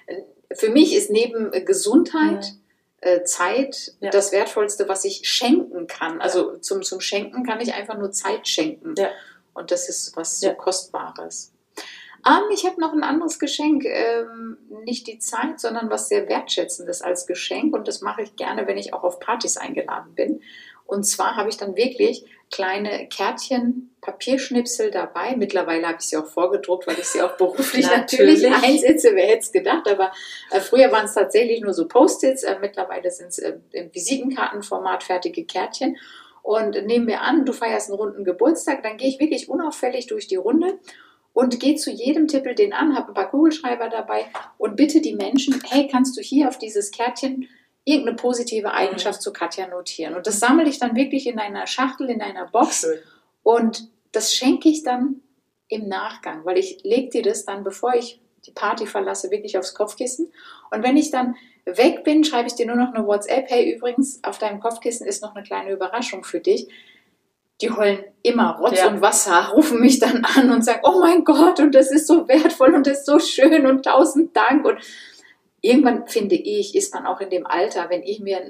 äh, 0.06 0.22
für 0.54 0.70
mich 0.70 0.94
ist 0.94 1.10
neben 1.10 1.52
äh, 1.52 1.62
Gesundheit 1.62 2.54
äh, 3.00 3.22
Zeit 3.24 3.94
Ja. 4.00 4.10
das 4.10 4.32
Wertvollste, 4.32 4.88
was 4.88 5.04
ich 5.04 5.28
schenken 5.28 5.86
kann. 5.86 6.20
Also 6.20 6.58
zum, 6.58 6.82
zum 6.82 7.00
Schenken 7.00 7.44
kann 7.44 7.60
ich 7.60 7.74
einfach 7.74 7.96
nur 7.98 8.12
Zeit 8.12 8.46
schenken. 8.48 8.94
Ja. 8.98 9.08
Und 9.54 9.70
das 9.70 9.88
ist 9.88 10.16
was 10.16 10.40
so 10.40 10.46
Ja. 10.48 10.54
Kostbares. 10.54 11.52
Ähm, 12.26 12.50
ich 12.52 12.66
habe 12.66 12.80
noch 12.80 12.92
ein 12.92 13.02
anderes 13.02 13.38
Geschenk, 13.38 13.84
ähm, 13.86 14.58
nicht 14.84 15.06
die 15.06 15.18
Zeit, 15.18 15.58
sondern 15.58 15.88
was 15.88 16.08
sehr 16.08 16.28
Wertschätzendes 16.28 17.00
als 17.00 17.26
Geschenk. 17.26 17.74
Und 17.74 17.88
das 17.88 18.02
mache 18.02 18.22
ich 18.22 18.36
gerne, 18.36 18.66
wenn 18.66 18.76
ich 18.76 18.92
auch 18.92 19.04
auf 19.04 19.20
Partys 19.20 19.56
eingeladen 19.56 20.14
bin. 20.14 20.42
Und 20.90 21.04
zwar 21.04 21.36
habe 21.36 21.48
ich 21.48 21.56
dann 21.56 21.76
wirklich 21.76 22.24
kleine 22.50 23.06
Kärtchen, 23.06 23.94
Papierschnipsel 24.00 24.90
dabei. 24.90 25.36
Mittlerweile 25.36 25.86
habe 25.86 25.98
ich 26.00 26.06
sie 26.06 26.16
auch 26.16 26.26
vorgedruckt, 26.26 26.88
weil 26.88 26.98
ich 26.98 27.04
sie 27.04 27.22
auch 27.22 27.36
beruflich 27.36 27.86
natürlich, 27.96 28.42
Natürlich. 28.42 28.84
einsetze. 28.84 29.10
Wer 29.14 29.28
hätte 29.28 29.38
es 29.38 29.52
gedacht? 29.52 29.88
Aber 29.88 30.10
äh, 30.50 30.58
früher 30.58 30.90
waren 30.90 31.04
es 31.04 31.14
tatsächlich 31.14 31.60
nur 31.60 31.72
so 31.74 31.86
Post-its. 31.86 32.42
Äh, 32.42 32.56
mittlerweile 32.60 33.08
sind 33.12 33.28
es 33.28 33.38
äh, 33.38 33.58
im 33.70 33.94
Visitenkartenformat 33.94 35.04
fertige 35.04 35.44
Kärtchen. 35.44 35.96
Und 36.42 36.84
nehmen 36.86 37.06
wir 37.06 37.20
an, 37.20 37.44
du 37.44 37.52
feierst 37.52 37.90
einen 37.90 38.00
runden 38.00 38.24
Geburtstag, 38.24 38.82
dann 38.82 38.96
gehe 38.96 39.10
ich 39.10 39.20
wirklich 39.20 39.48
unauffällig 39.48 40.08
durch 40.08 40.26
die 40.26 40.36
Runde 40.36 40.80
und 41.32 41.60
gehe 41.60 41.76
zu 41.76 41.92
jedem 41.92 42.26
Tippel 42.26 42.56
den 42.56 42.72
an, 42.72 42.96
habe 42.96 43.08
ein 43.08 43.14
paar 43.14 43.30
Kugelschreiber 43.30 43.88
dabei 43.90 44.24
und 44.58 44.74
bitte 44.74 45.00
die 45.00 45.14
Menschen, 45.14 45.62
hey, 45.68 45.86
kannst 45.86 46.16
du 46.16 46.22
hier 46.22 46.48
auf 46.48 46.58
dieses 46.58 46.90
Kärtchen 46.90 47.46
irgendeine 47.90 48.16
positive 48.16 48.72
Eigenschaft 48.72 49.22
zu 49.22 49.32
Katja 49.32 49.66
notieren? 49.66 50.14
Und 50.14 50.26
das 50.26 50.40
sammle 50.40 50.68
ich 50.68 50.78
dann 50.78 50.96
wirklich 50.96 51.26
in 51.26 51.38
einer 51.38 51.66
Schachtel, 51.66 52.08
in 52.10 52.22
einer 52.22 52.46
Box 52.46 52.80
Schön. 52.82 52.98
und 53.42 53.88
das 54.12 54.34
schenke 54.34 54.68
ich 54.68 54.82
dann 54.82 55.20
im 55.68 55.88
Nachgang, 55.88 56.44
weil 56.44 56.58
ich 56.58 56.82
lege 56.82 57.10
dir 57.10 57.22
das 57.22 57.44
dann, 57.44 57.62
bevor 57.64 57.94
ich 57.94 58.20
die 58.46 58.50
Party 58.52 58.86
verlasse, 58.86 59.30
wirklich 59.30 59.56
aufs 59.58 59.74
Kopfkissen. 59.74 60.32
Und 60.70 60.82
wenn 60.82 60.96
ich 60.96 61.10
dann 61.10 61.36
weg 61.66 62.04
bin, 62.04 62.24
schreibe 62.24 62.48
ich 62.48 62.54
dir 62.54 62.66
nur 62.66 62.76
noch 62.76 62.92
eine 62.92 63.06
WhatsApp. 63.06 63.46
Hey, 63.48 63.72
übrigens, 63.74 64.22
auf 64.24 64.38
deinem 64.38 64.60
Kopfkissen 64.60 65.06
ist 65.06 65.22
noch 65.22 65.34
eine 65.34 65.44
kleine 65.44 65.70
Überraschung 65.70 66.24
für 66.24 66.40
dich. 66.40 66.68
Die 67.60 67.70
heulen 67.70 68.02
immer 68.22 68.56
Rotz 68.58 68.78
Ja. 68.78 68.88
und 68.88 69.02
Wasser, 69.02 69.48
rufen 69.54 69.80
mich 69.80 69.98
dann 69.98 70.24
an 70.24 70.50
und 70.50 70.64
sagen, 70.64 70.80
oh 70.84 70.98
mein 71.00 71.24
Gott, 71.24 71.60
und 71.60 71.74
das 71.74 71.90
ist 71.92 72.06
so 72.06 72.26
wertvoll 72.26 72.74
und 72.74 72.86
das 72.86 73.00
ist 73.00 73.06
so 73.06 73.18
schön 73.18 73.66
und 73.66 73.84
tausend 73.84 74.34
Dank. 74.34 74.64
Und 74.64 74.78
irgendwann 75.60 76.06
finde 76.08 76.34
ich, 76.36 76.74
ist 76.74 76.92
man 76.94 77.06
auch 77.06 77.20
in 77.20 77.30
dem 77.30 77.46
Alter, 77.46 77.90
wenn 77.90 78.02
ich 78.02 78.20
mir 78.20 78.40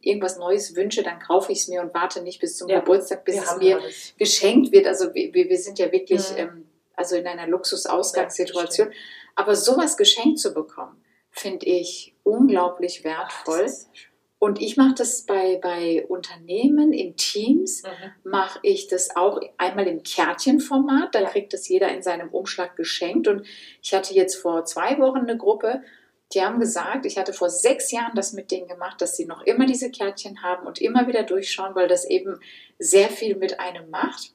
irgendwas 0.00 0.38
Neues 0.38 0.76
wünsche, 0.76 1.02
dann 1.02 1.18
kaufe 1.18 1.50
ich 1.52 1.58
es 1.60 1.68
mir 1.68 1.80
und 1.82 1.92
warte 1.94 2.22
nicht 2.22 2.40
bis 2.40 2.56
zum 2.56 2.68
Ja. 2.68 2.80
Geburtstag, 2.80 3.24
bis 3.24 3.36
es 3.42 3.56
mir 3.58 3.78
alles. 3.80 4.14
geschenkt 4.18 4.72
wird. 4.72 4.86
Also 4.86 5.12
wir, 5.14 5.32
wir 5.34 5.58
sind 5.58 5.78
ja 5.78 5.90
wirklich 5.92 6.30
Mhm. 6.32 6.36
ähm, 6.38 6.64
also 6.94 7.16
in 7.16 7.26
einer 7.26 7.42
Ja, 7.42 7.48
Luxusausgangssituation. 7.48 8.90
Aber 9.34 9.54
sowas 9.54 9.96
geschenkt 9.96 10.38
zu 10.38 10.52
bekommen, 10.54 11.02
finde 11.30 11.66
ich 11.66 12.14
unglaublich 12.22 13.04
wertvoll. 13.04 13.68
Schön. 13.68 14.08
Und 14.40 14.60
ich 14.60 14.76
mache 14.76 14.94
das 14.96 15.22
bei, 15.26 15.58
bei 15.60 16.06
Unternehmen, 16.06 16.92
in 16.92 17.16
Teams, 17.16 17.82
Mhm. 17.82 18.30
mache 18.30 18.60
ich 18.62 18.86
das 18.86 19.16
auch 19.16 19.40
einmal 19.56 19.88
im 19.88 20.02
Kärtchenformat. 20.04 21.12
Da 21.14 21.24
kriegt 21.24 21.52
das 21.52 21.68
jeder 21.68 21.88
in 21.92 22.02
seinem 22.02 22.28
Umschlag 22.28 22.76
geschenkt. 22.76 23.26
Und 23.26 23.44
ich 23.82 23.94
hatte 23.94 24.14
jetzt 24.14 24.36
vor 24.36 24.64
zwei 24.64 24.98
Wochen 25.00 25.18
eine 25.18 25.36
Gruppe, 25.36 25.82
die 26.34 26.42
haben 26.42 26.60
gesagt, 26.60 27.06
ich 27.06 27.16
hatte 27.18 27.32
vor 27.32 27.48
sechs 27.50 27.90
Jahren 27.90 28.14
das 28.14 28.32
mit 28.34 28.50
denen 28.50 28.68
gemacht, 28.68 29.00
dass 29.00 29.16
sie 29.16 29.24
noch 29.24 29.42
immer 29.42 29.64
diese 29.66 29.90
Kärtchen 29.90 30.42
haben 30.42 30.66
und 30.66 30.80
immer 30.80 31.06
wieder 31.06 31.22
durchschauen, 31.22 31.74
weil 31.74 31.88
das 31.88 32.04
eben 32.04 32.38
sehr 32.78 33.08
viel 33.08 33.36
mit 33.36 33.60
einem 33.60 33.88
macht. 33.90 34.32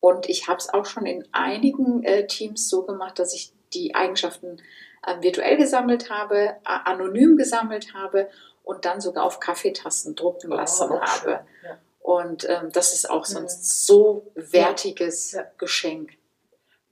Und 0.00 0.28
ich 0.28 0.48
habe 0.48 0.58
es 0.58 0.68
auch 0.68 0.86
schon 0.86 1.06
in 1.06 1.26
einigen 1.32 2.02
äh, 2.04 2.26
Teams 2.26 2.68
so 2.68 2.84
gemacht, 2.84 3.18
dass 3.18 3.34
ich 3.34 3.52
die 3.74 3.94
Eigenschaften 3.94 4.62
äh, 5.06 5.20
virtuell 5.22 5.56
gesammelt 5.56 6.10
habe, 6.10 6.56
a- 6.64 6.82
anonym 6.90 7.36
gesammelt 7.36 7.94
habe 7.94 8.28
und 8.64 8.84
dann 8.84 9.00
sogar 9.00 9.24
auf 9.24 9.40
Kaffeetassen 9.40 10.14
drucken 10.14 10.52
Oh, 10.52 10.56
lassen 10.56 10.90
auch 10.90 11.00
habe. 11.00 11.30
Ja. 11.64 11.78
Und 12.00 12.48
ähm, 12.48 12.70
das 12.72 12.92
ist 12.94 13.08
auch 13.10 13.24
so 13.24 13.38
ein 13.38 13.44
Mhm. 13.44 13.48
so 13.48 14.32
wertiges 14.34 15.32
Ja. 15.32 15.44
Geschenk. 15.58 16.10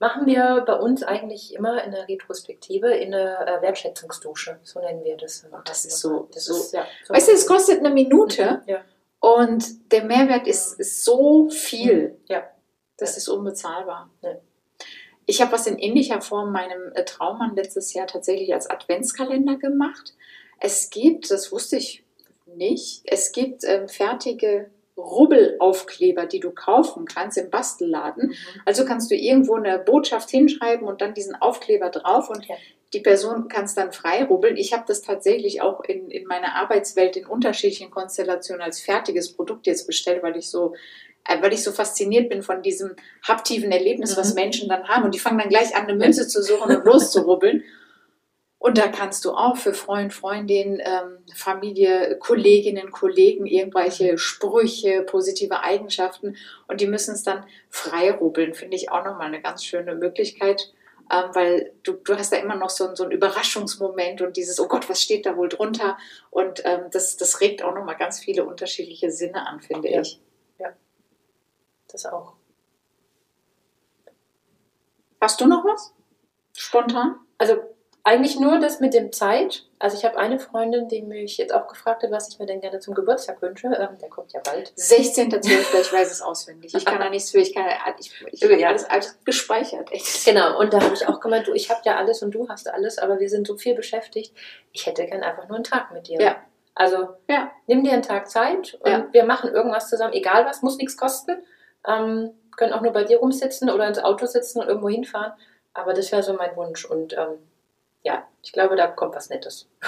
Machen 0.01 0.25
wir 0.25 0.63
bei 0.65 0.73
uns 0.73 1.03
eigentlich 1.03 1.53
immer 1.53 1.83
in 1.83 1.91
der 1.91 2.07
Retrospektive 2.07 2.91
in 2.91 3.13
eine 3.13 3.37
äh, 3.45 3.61
Wertschätzungsdusche. 3.61 4.59
So 4.63 4.79
nennen 4.79 5.03
wir 5.03 5.15
das. 5.15 5.45
Das 5.63 5.85
ist 5.85 5.99
so- 5.99 6.27
Das 6.33 6.45
so- 6.45 6.55
ist, 6.55 6.73
ja, 6.73 6.87
so 7.05 7.13
Weißt 7.13 7.27
du, 7.27 7.33
es 7.33 7.45
kostet 7.45 7.79
eine 7.79 7.91
Minute 7.91 8.63
Ja. 8.65 8.81
und 9.19 9.91
der 9.91 10.03
Mehrwert 10.03 10.47
ist, 10.47 10.79
ist 10.79 11.05
so 11.05 11.49
viel. 11.51 12.19
Ja. 12.27 12.43
Das 12.97 13.15
ist 13.15 13.27
unbezahlbar. 13.29 14.09
Ja. 14.21 14.31
Ich 15.27 15.39
habe 15.39 15.51
was 15.51 15.67
in 15.67 15.77
ähnlicher 15.77 16.19
Form 16.19 16.51
meinem 16.51 16.91
äh, 16.95 17.05
Traummann 17.05 17.55
letztes 17.55 17.93
Jahr 17.93 18.07
tatsächlich 18.07 18.51
als 18.55 18.67
Adventskalender 18.67 19.57
gemacht. 19.57 20.15
Es 20.59 20.89
gibt, 20.89 21.29
das 21.29 21.51
wusste 21.51 21.77
ich 21.77 22.03
nicht, 22.47 23.03
es 23.05 23.31
gibt 23.31 23.63
ähm, 23.65 23.87
fertige 23.87 24.71
Rubbelaufkleber, 24.97 26.25
die 26.25 26.39
du 26.39 26.51
kaufen 26.51 27.05
kannst 27.05 27.37
im 27.37 27.49
Bastelladen. 27.49 28.29
Mhm. 28.29 28.35
Also 28.65 28.85
kannst 28.85 29.09
du 29.11 29.15
irgendwo 29.15 29.55
eine 29.55 29.79
Botschaft 29.79 30.29
hinschreiben 30.29 30.87
und 30.87 31.01
dann 31.01 31.13
diesen 31.13 31.35
Aufkleber 31.35 31.89
drauf 31.89 32.29
und 32.29 32.45
Ja. 32.47 32.55
die 32.93 32.99
Person 32.99 33.47
kann 33.47 33.65
es 33.65 33.73
dann 33.75 33.91
frei 33.93 34.23
rubbeln. 34.25 34.57
Ich 34.57 34.73
habe 34.73 34.83
das 34.87 35.01
tatsächlich 35.01 35.61
auch 35.61 35.81
in, 35.83 36.09
in 36.11 36.25
meiner 36.25 36.55
Arbeitswelt 36.55 37.15
in 37.15 37.25
unterschiedlichen 37.25 37.89
Konstellationen 37.89 38.61
als 38.61 38.81
fertiges 38.81 39.33
Produkt 39.33 39.65
jetzt 39.67 39.87
bestellt, 39.87 40.23
weil 40.23 40.35
ich 40.37 40.49
so 40.49 40.73
äh, 41.27 41.39
weil 41.41 41.53
ich 41.53 41.63
so 41.63 41.71
fasziniert 41.71 42.29
bin 42.29 42.41
von 42.41 42.63
diesem 42.63 42.95
haptiven 43.27 43.71
Erlebnis, 43.71 44.17
was 44.17 44.29
Mhm. 44.29 44.35
Menschen 44.41 44.69
dann 44.69 44.87
haben. 44.87 45.03
Und 45.03 45.13
die 45.13 45.19
fangen 45.19 45.37
dann 45.37 45.49
gleich 45.49 45.75
an, 45.75 45.83
eine 45.83 45.95
Münze 45.95 46.27
zu 46.27 46.41
suchen 46.41 46.75
und 46.75 46.83
loszurubbeln. 46.85 47.63
Und 48.63 48.77
da 48.77 48.89
kannst 48.89 49.25
du 49.25 49.31
auch 49.31 49.57
für 49.57 49.73
Freund, 49.73 50.13
Freundin, 50.13 50.79
ähm, 50.85 51.17
Familie, 51.33 52.17
Kolleginnen, 52.19 52.91
Kollegen 52.91 53.47
irgendwelche 53.47 54.19
Sprüche, 54.19 55.01
positive 55.01 55.61
Eigenschaften 55.63 56.37
und 56.67 56.79
die 56.79 56.85
müssen 56.85 57.15
es 57.15 57.23
dann 57.23 57.43
frei 57.71 58.11
rubbeln. 58.11 58.53
Finde 58.53 58.77
ich 58.77 58.91
auch 58.91 59.03
nochmal 59.03 59.25
eine 59.29 59.41
ganz 59.41 59.63
schöne 59.65 59.95
Möglichkeit, 59.95 60.71
ähm, 61.11 61.31
weil 61.33 61.73
du, 61.81 61.93
du 61.93 62.15
hast 62.15 62.33
da 62.33 62.37
immer 62.37 62.55
noch 62.55 62.69
so, 62.69 62.87
ein- 62.87 62.95
so 62.95 63.01
einen 63.01 63.13
Überraschungsmoment 63.13 64.21
und 64.21 64.37
dieses, 64.37 64.59
oh 64.59 64.67
Gott, 64.67 64.87
was 64.89 65.01
steht 65.01 65.25
da 65.25 65.35
wohl 65.37 65.49
drunter? 65.49 65.97
Und 66.29 66.61
ähm, 66.63 66.81
das, 66.91 67.17
das 67.17 67.41
regt 67.41 67.63
auch 67.63 67.73
nochmal 67.73 67.97
ganz 67.97 68.19
viele 68.19 68.45
unterschiedliche 68.45 69.09
Sinne 69.09 69.47
an, 69.47 69.59
finde 69.61 69.89
Ja. 69.89 70.01
ich. 70.01 70.19
Das 71.91 72.05
auch. 72.05 72.33
Hast 75.19 75.41
du 75.41 75.47
noch 75.47 75.65
was? 75.65 75.93
Spontan? 76.55 77.15
Also 77.39 77.55
eigentlich 78.03 78.39
nur 78.39 78.59
das 78.59 78.79
mit 78.79 78.93
dem 78.93 79.11
Zeit. 79.11 79.65
Also 79.77 79.97
ich 79.97 80.05
habe 80.05 80.17
eine 80.17 80.39
Freundin, 80.39 80.87
die 80.87 81.01
mich 81.01 81.37
jetzt 81.37 81.53
auch 81.53 81.67
gefragt 81.67 82.03
hat, 82.03 82.11
was 82.11 82.29
ich 82.29 82.39
mir 82.39 82.45
denn 82.45 82.59
gerne 82.61 82.79
zum 82.79 82.93
Geburtstag 82.95 83.41
wünsche. 83.41 83.67
Ähm, 83.67 83.97
der 83.99 84.09
kommt 84.09 84.33
ja 84.33 84.39
bald. 84.43 84.71
16.12. 84.75 85.81
ich 85.81 85.93
weiß 85.93 86.11
es 86.11 86.21
auswendig. 86.21 86.73
Ich 86.73 86.85
kann 86.85 86.99
da 86.99 87.09
nichts 87.09 87.31
für, 87.31 87.39
ich 87.39 87.53
kann, 87.53 87.65
ich, 87.99 88.11
ich 88.31 88.43
habe 88.43 88.59
Ja. 88.59 88.69
alles, 88.69 88.85
alles 88.89 89.19
gespeichert. 89.23 89.91
Echt. 89.91 90.25
Genau, 90.25 90.59
und 90.59 90.73
da 90.73 90.81
habe 90.81 90.93
ich 90.93 91.07
auch 91.07 91.19
gemeint, 91.19 91.47
du, 91.47 91.53
ich 91.53 91.69
habe 91.69 91.81
ja 91.85 91.97
alles 91.97 92.21
und 92.23 92.31
du 92.31 92.47
hast 92.49 92.67
alles, 92.69 92.97
aber 92.97 93.19
wir 93.19 93.29
sind 93.29 93.45
so 93.47 93.55
viel 93.57 93.75
beschäftigt. 93.75 94.33
Ich 94.71 94.85
hätte 94.85 95.05
gern 95.05 95.23
einfach 95.23 95.47
nur 95.47 95.55
einen 95.55 95.63
Tag 95.63 95.91
mit 95.91 96.07
dir. 96.07 96.19
Ja. 96.21 96.35
Also 96.73 97.09
Ja. 97.29 97.51
nimm 97.67 97.83
dir 97.83 97.93
einen 97.93 98.01
Tag 98.03 98.29
Zeit 98.29 98.77
und 98.81 98.89
Ja. 98.91 99.07
wir 99.11 99.25
machen 99.25 99.51
irgendwas 99.53 99.89
zusammen, 99.89 100.13
egal 100.13 100.45
was, 100.45 100.61
muss 100.61 100.77
nichts 100.77 100.97
kosten. 100.97 101.43
Ähm, 101.87 102.31
können 102.57 102.73
auch 102.73 102.81
nur 102.81 102.93
bei 102.93 103.03
dir 103.03 103.19
rumsitzen 103.19 103.69
oder 103.69 103.87
ins 103.87 103.99
Auto 103.99 104.25
sitzen 104.25 104.59
und 104.61 104.67
irgendwo 104.67 104.89
hinfahren. 104.89 105.33
Aber 105.73 105.93
das 105.93 106.11
wäre 106.11 106.21
so 106.23 106.33
mein 106.33 106.55
Wunsch. 106.55 106.85
Und 106.85 107.13
ähm, 107.13 107.37
ja, 108.03 108.27
ich 108.43 108.51
glaube, 108.51 108.75
da 108.75 108.87
kommt 108.87 109.15
was 109.15 109.29
Nettes. 109.29 109.69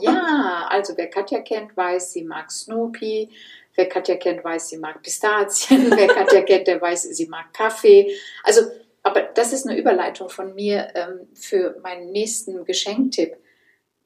Ja, 0.00 0.66
also 0.68 0.94
wer 0.98 1.08
Katja 1.08 1.40
kennt, 1.40 1.74
weiß, 1.74 2.12
sie 2.12 2.22
mag 2.22 2.50
Snoopy. 2.52 3.30
Wer 3.74 3.88
Katja 3.88 4.16
kennt, 4.16 4.44
weiß, 4.44 4.68
sie 4.68 4.76
mag 4.76 5.00
Pistazien. 5.00 5.90
wer 5.96 6.08
Katja 6.08 6.42
kennt, 6.42 6.66
der 6.66 6.78
weiß, 6.78 7.04
sie 7.04 7.26
mag 7.26 7.54
Kaffee. 7.54 8.14
Also, 8.42 8.62
aber 9.02 9.22
das 9.22 9.54
ist 9.54 9.66
eine 9.66 9.78
Überleitung 9.78 10.28
von 10.28 10.54
mir 10.54 10.88
ähm, 10.94 11.28
für 11.32 11.78
meinen 11.82 12.10
nächsten 12.12 12.66
Geschenktipp. 12.66 13.38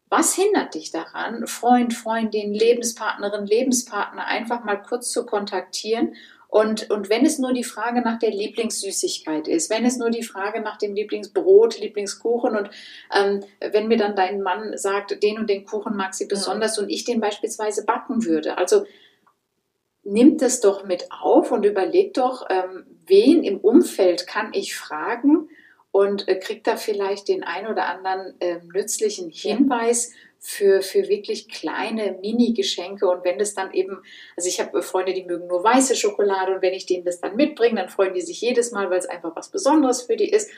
Was 0.09 0.35
hindert 0.35 0.75
dich 0.75 0.93
daran, 0.93 1.47
Freund, 1.47 1.95
Freundin, 1.95 2.53
Lebenspartnerin, 2.53 3.47
Lebenspartner 3.47 4.27
einfach 4.27 4.63
mal 4.63 4.77
kurz 4.77 5.11
zu 5.11 5.27
kontaktieren? 5.27 6.15
Und, 6.53 6.91
und 6.91 7.09
wenn 7.09 7.25
es 7.25 7.39
nur 7.39 7.55
die 7.55 7.65
Frage 7.65 8.03
nach 8.03 8.19
der 8.19 8.31
Lieblingssüßigkeit 8.31 9.49
ist, 9.49 9.71
wenn 9.71 9.87
es 9.87 9.97
nur 9.97 10.11
die 10.11 10.23
Frage 10.23 10.61
nach 10.61 10.77
dem 10.77 10.95
Lieblingsbrot, 10.95 11.81
Lieblingskuchen 11.81 12.55
und 12.55 12.69
ähm, 13.11 13.43
wenn 13.73 13.89
mir 13.89 13.97
dann 13.97 14.15
dein 14.15 14.43
Mann 14.43 14.77
sagt, 14.77 15.23
den 15.23 15.39
und 15.39 15.49
den 15.49 15.65
Kuchen 15.65 15.97
mag 15.97 16.13
sie 16.13 16.27
besonders 16.27 16.79
und 16.79 16.91
ich 16.91 17.05
den 17.05 17.21
beispielsweise 17.21 17.87
backen 17.87 18.27
würde. 18.27 18.59
Also 18.59 18.85
nimmt 20.05 20.43
es 20.43 20.61
doch 20.61 20.85
mit 20.85 21.07
auf 21.11 21.53
und 21.53 21.65
überlegt 21.65 22.19
doch, 22.19 22.47
ähm, 22.51 22.85
wen 23.07 23.45
im 23.45 23.57
Umfeld 23.57 24.27
kann 24.27 24.51
ich 24.53 24.77
fragen 24.77 25.49
und 25.91 26.29
äh, 26.29 26.39
kriegt 26.39 26.67
da 26.67 26.77
vielleicht 26.77 27.29
den 27.29 27.45
ein 27.45 27.67
oder 27.67 27.87
anderen 27.87 28.35
ähm, 28.41 28.69
nützlichen 28.75 29.31
Hinweis 29.31 30.13
für, 30.45 30.83
für 30.83 31.09
wirklich 31.09 31.49
kleine 31.49 32.19
Mini-Geschenke 32.21 33.09
und 33.09 33.25
wenn 33.25 33.39
das 33.39 33.55
dann 33.55 33.73
eben, 33.73 34.03
also 34.37 34.49
ich 34.49 34.59
habe 34.59 34.83
Freunde, 34.83 35.15
die 35.15 35.25
mögen 35.25 35.47
nur 35.47 35.63
weiße 35.63 35.95
Schokolade 35.95 36.57
und 36.57 36.63
wenn 36.63 36.75
ich 36.75 36.85
denen 36.85 37.05
das 37.05 37.21
dann 37.21 37.37
mitbringe, 37.37 37.77
dann 37.77 37.89
freuen 37.89 38.13
die 38.13 38.21
sich 38.21 38.41
jedes 38.41 38.73
Mal, 38.73 38.91
weil 38.91 38.99
es 38.99 39.07
einfach 39.09 39.37
was 39.37 39.51
Besonderes 39.51 40.03
für 40.03 40.17
die 40.17 40.29
ist. 40.29 40.51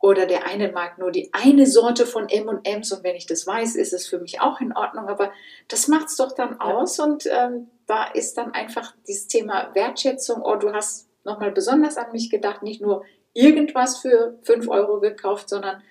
Oder 0.00 0.26
der 0.26 0.46
eine 0.46 0.72
mag 0.72 0.98
nur 0.98 1.12
die 1.12 1.30
eine 1.32 1.66
Sorte 1.66 2.06
von 2.06 2.28
M&M's 2.28 2.90
und 2.90 3.04
wenn 3.04 3.14
ich 3.14 3.26
das 3.26 3.46
weiß, 3.46 3.76
ist 3.76 3.92
es 3.92 4.08
für 4.08 4.18
mich 4.18 4.40
auch 4.40 4.60
in 4.60 4.72
Ordnung. 4.72 5.06
Aber 5.06 5.30
das 5.68 5.86
macht 5.86 6.08
es 6.08 6.16
doch 6.16 6.32
dann 6.32 6.56
Ja. 6.58 6.74
aus 6.74 6.98
und 6.98 7.26
ähm, 7.26 7.68
da 7.86 8.06
ist 8.06 8.36
dann 8.36 8.52
einfach 8.52 8.94
dieses 9.06 9.28
Thema 9.28 9.70
Wertschätzung. 9.74 10.42
Oh, 10.42 10.56
du 10.56 10.72
hast 10.72 11.08
nochmal 11.22 11.52
besonders 11.52 11.98
an 11.98 12.10
mich 12.10 12.30
gedacht, 12.30 12.64
nicht 12.64 12.80
nur 12.80 13.04
irgendwas 13.32 13.98
für 13.98 14.38
5 14.42 14.68
Euro 14.68 14.98
gekauft, 14.98 15.48
sondern 15.48 15.82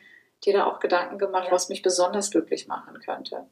dir 0.45 0.53
da 0.53 0.65
auch 0.65 0.79
Gedanken 0.79 1.17
gemacht, 1.17 1.45
Ja. 1.47 1.51
was 1.51 1.69
mich 1.69 1.81
besonders 1.81 2.31
glücklich 2.31 2.67
machen 2.67 2.99
könnte. 2.99 3.45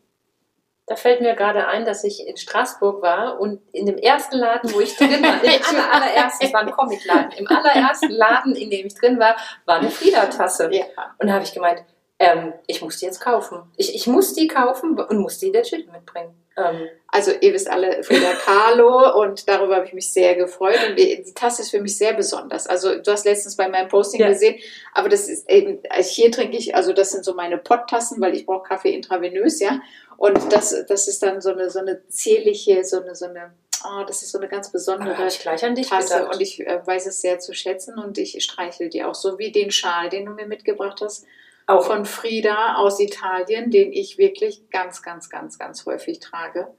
Da 0.86 0.95
fällt 0.95 1.19
mir 1.19 1.36
gerade 1.36 1.67
ein, 1.67 1.84
dass 1.84 2.06
ich 2.06 2.26
in 2.26 2.38
Straßburg 2.38 3.02
war 3.02 3.41
und 3.41 3.60
in 3.73 3.86
dem 3.86 3.97
ersten 3.97 4.38
Laden, 4.38 4.73
wo 4.73 4.80
ich 4.80 4.95
drin 4.95 5.21
war, 5.21 5.43
im 5.43 5.50
aller, 5.50 5.93
allerersten, 5.93 6.45
es 6.45 6.54
war 6.54 6.62
ein 6.62 6.71
Comicladen, 6.71 7.32
im 7.34 7.47
allerersten 7.47 8.10
Laden, 8.10 8.56
in 8.56 8.69
dem 8.69 8.86
ich 8.88 8.95
drin 8.95 9.19
war, 9.19 9.36
war 9.65 9.76
eine 9.80 9.89
Frieda-Tasse. 9.91 10.69
Ja. 10.71 10.86
Und 11.17 11.28
da 11.28 11.34
habe 11.34 11.43
ich 11.43 11.54
gemeint, 11.54 11.84
ähm, 12.19 12.54
ich 12.67 12.82
muss 12.82 12.97
die 13.00 13.06
jetzt 13.06 13.19
kaufen. 13.19 13.69
Ich, 13.76 13.93
ich 13.93 14.08
muss 14.08 14.34
die 14.34 14.47
kaufen 14.47 14.97
und 14.97 15.17
muss 15.17 15.39
die 15.39 15.52
der 15.52 15.63
Chill 15.63 15.86
mitbringen. 15.91 16.34
Ähm, 16.58 16.88
Also 17.10 17.32
ihr 17.39 17.54
wisst 17.54 17.70
alle 17.70 18.04
Frida 18.04 18.34
Kahlo 18.34 19.22
und 19.22 19.48
darüber 19.48 19.78
habe 19.78 19.86
ich 19.86 19.93
mich 19.93 20.12
sehr 20.12 20.36
gefreut 20.36 20.78
und 20.89 20.98
die 20.98 21.24
Tasse 21.34 21.62
ist 21.62 21.72
für 21.72 21.80
mich 21.82 21.98
sehr 21.98 22.13
besonders. 22.13 22.67
Also 22.67 22.98
du 22.98 23.12
hast 23.12 23.26
letztens 23.26 23.56
bei 23.56 23.70
meinem 23.70 23.88
Posting 23.88 24.20
Ja. 24.22 24.28
gesehen, 24.28 24.56
aber 24.93 25.08
das 25.08 25.30
ist 25.30 25.50
eben, 25.50 25.80
also 25.89 26.10
hier 26.10 26.32
trinke 26.32 26.58
ich, 26.58 26.76
also 26.76 26.91
das 26.93 27.12
sind 27.12 27.24
so 27.24 27.34
meine 27.34 27.58
Potttassen, 27.58 28.20
weil 28.22 28.36
ich 28.36 28.46
brauche 28.46 28.67
Kaffee 28.67 28.93
intravenös, 28.93 29.60
ja. 29.60 29.80
Und 30.17 30.52
das, 30.52 30.76
das 30.88 31.08
ist 31.08 31.22
dann 31.24 31.41
so 31.41 31.52
eine, 31.52 31.70
so 31.70 31.80
eine 31.80 32.06
zierliche, 32.10 32.84
so 32.84 33.02
eine, 33.02 33.13
so 33.15 33.26
eine, 33.26 33.54
oh, 33.86 34.04
das 34.06 34.24
ist 34.24 34.32
so 34.32 34.39
eine 34.39 34.48
ganz 34.50 34.72
besondere 34.72 35.15
habe 35.17 35.28
ich 35.28 35.39
gleich 35.39 35.63
an 35.63 35.76
dich 35.76 35.89
Tasse 35.89 36.15
gedacht. 36.17 36.34
und 36.36 36.41
ich 36.41 36.60
äh, 36.65 36.82
weiß 36.86 37.06
es 37.06 37.22
sehr 37.22 37.39
zu 37.39 37.54
schätzen 37.54 37.98
und 38.00 38.17
ich 38.17 38.43
streichel 38.43 38.89
die 38.89 39.04
auch 39.04 39.15
so 39.15 39.38
wie 39.39 39.52
den 39.52 39.70
Schal, 39.72 40.10
den 40.10 40.26
du 40.26 40.32
mir 40.34 40.48
mitgebracht 40.48 41.00
hast 41.02 41.26
auch 41.68 41.84
von 41.84 42.06
Frida 42.06 42.76
aus 42.76 43.00
Italien, 43.00 43.70
den 43.70 43.92
ich 43.92 44.18
wirklich 44.18 44.70
ganz, 44.70 45.02
ganz, 45.04 45.30
ganz, 45.30 45.60
ganz 45.60 45.86
häufig 45.86 46.20
trage. 46.20 46.74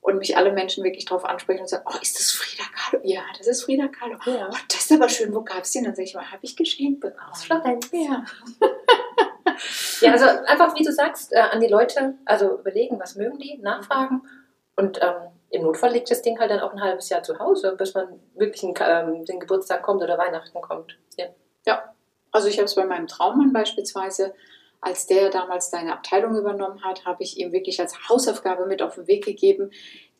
Und 0.00 0.18
mich 0.18 0.36
alle 0.36 0.52
Menschen 0.52 0.84
wirklich 0.84 1.06
darauf 1.06 1.24
ansprechen 1.24 1.62
und 1.62 1.68
sagen, 1.68 1.84
oh, 1.86 1.98
ist 2.00 2.18
das 2.18 2.30
Frida 2.30 2.62
Kahlo? 2.74 3.02
Ja, 3.04 3.22
das 3.36 3.48
ist 3.48 3.64
Frida 3.64 3.88
Kahlo. 3.88 4.16
Ja. 4.26 4.48
Oh, 4.50 4.56
das 4.68 4.82
ist 4.82 4.92
aber 4.92 5.08
schön, 5.08 5.34
wo 5.34 5.42
gab 5.42 5.64
es 5.64 5.72
den? 5.72 5.84
Dann 5.84 5.94
sage 5.94 6.06
ich 6.06 6.14
mal, 6.14 6.30
habe 6.30 6.38
ich 6.42 6.56
geschenkt 6.56 7.00
bekommen. 7.00 7.30
aus 7.30 7.44
Florenz. 7.44 7.90
Ja. 7.92 8.24
Ja, 10.00 10.12
also 10.12 10.26
einfach, 10.46 10.74
wie 10.76 10.84
du 10.84 10.92
sagst, 10.92 11.32
äh, 11.32 11.40
an 11.40 11.60
die 11.60 11.66
Leute, 11.66 12.14
also 12.24 12.60
überlegen, 12.60 13.00
was 13.00 13.16
mögen 13.16 13.38
die, 13.38 13.58
nachfragen. 13.58 14.22
Und 14.76 15.00
ähm, 15.02 15.32
im 15.50 15.62
Notfall 15.62 15.92
liegt 15.92 16.10
das 16.10 16.22
Ding 16.22 16.38
halt 16.38 16.50
dann 16.50 16.60
auch 16.60 16.72
ein 16.72 16.80
halbes 16.80 17.08
Jahr 17.08 17.22
zu 17.22 17.38
Hause, 17.38 17.74
bis 17.76 17.94
man 17.94 18.20
wirklich 18.34 18.62
ein, 18.62 18.74
ähm, 18.80 19.24
den 19.24 19.40
Geburtstag 19.40 19.82
kommt 19.82 20.02
oder 20.02 20.16
Weihnachten 20.18 20.60
kommt. 20.60 20.96
Ja. 21.66 21.94
Also 22.30 22.48
ich 22.48 22.58
habe 22.58 22.66
es 22.66 22.74
bei 22.74 22.84
meinem 22.84 23.06
Traummann 23.06 23.52
beispielsweise, 23.52 24.34
als 24.80 25.06
der 25.06 25.30
damals 25.30 25.70
deine 25.70 25.92
Abteilung 25.92 26.36
übernommen 26.36 26.84
hat, 26.84 27.04
habe 27.04 27.22
ich 27.24 27.38
ihm 27.38 27.52
wirklich 27.52 27.80
als 27.80 28.08
Hausaufgabe 28.08 28.66
mit 28.66 28.80
auf 28.80 28.94
den 28.94 29.08
Weg 29.08 29.24
gegeben. 29.24 29.70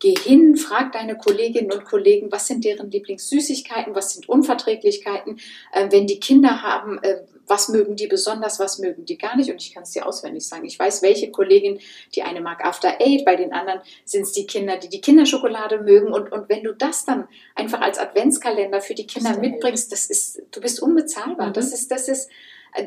Geh 0.01 0.15
hin, 0.15 0.57
frag 0.57 0.93
deine 0.93 1.17
Kolleginnen 1.17 1.73
und 1.73 1.85
Kollegen, 1.85 2.33
was 2.33 2.47
sind 2.47 2.65
deren 2.65 2.91
Lieblingssüßigkeiten, 2.91 3.95
was 3.95 4.15
sind 4.15 4.29
Unverträglichkeiten, 4.29 5.39
äh, 5.73 5.89
wenn 5.91 6.07
die 6.07 6.21
Kinder 6.21 6.63
haben, 6.63 6.99
äh, 7.03 7.23
was 7.49 7.69
mögen 7.69 7.97
die 7.97 8.07
besonders, 8.07 8.61
was 8.61 8.79
mögen 8.79 9.05
die 9.05 9.19
gar 9.19 9.37
nicht. 9.37 9.51
Und 9.51 9.63
ich 9.63 9.75
kann 9.75 9.83
es 9.83 9.91
dir 9.91 10.07
auswendig 10.07 10.47
sagen. 10.47 10.65
Ich 10.65 10.79
weiß, 10.79 11.03
welche 11.03 11.31
Kollegin, 11.31 11.81
die 12.15 12.23
eine 12.23 12.41
mag 12.41 12.65
After 12.65 13.01
Eight, 13.01 13.25
bei 13.25 13.37
den 13.37 13.53
anderen 13.53 13.81
sind 14.05 14.23
es 14.23 14.33
die 14.33 14.47
Kinder, 14.47 14.77
die 14.77 14.89
die 14.89 15.01
Kinderschokolade 15.01 15.81
mögen. 15.81 16.13
Und, 16.13 16.33
und 16.33 16.49
wenn 16.49 16.65
du 16.65 16.75
das 16.75 17.05
dann 17.05 17.29
einfach 17.55 17.81
als 17.81 17.99
Adventskalender 17.99 18.81
für 18.81 18.95
die 18.95 19.07
Kinder 19.07 19.31
Das 19.31 19.39
mitbringst, 19.39 19.93
das 19.93 20.07
ist, 20.07 20.43
du 20.51 20.61
bist 20.61 20.81
unbezahlbar. 20.83 21.49
Mhm. 21.49 21.53
Das 21.55 21.73
ist, 21.73 21.91
das 21.91 22.09
ist 22.09 22.31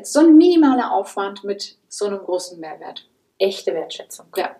so 0.04 0.20
ein 0.20 0.36
minimaler 0.36 0.92
Aufwand 0.92 1.44
mit 1.44 1.76
so 1.88 2.06
einem 2.06 2.18
großen 2.18 2.58
Mehrwert. 2.60 3.08
Echte 3.38 3.74
Wertschätzung. 3.74 4.26
Ja. 4.36 4.56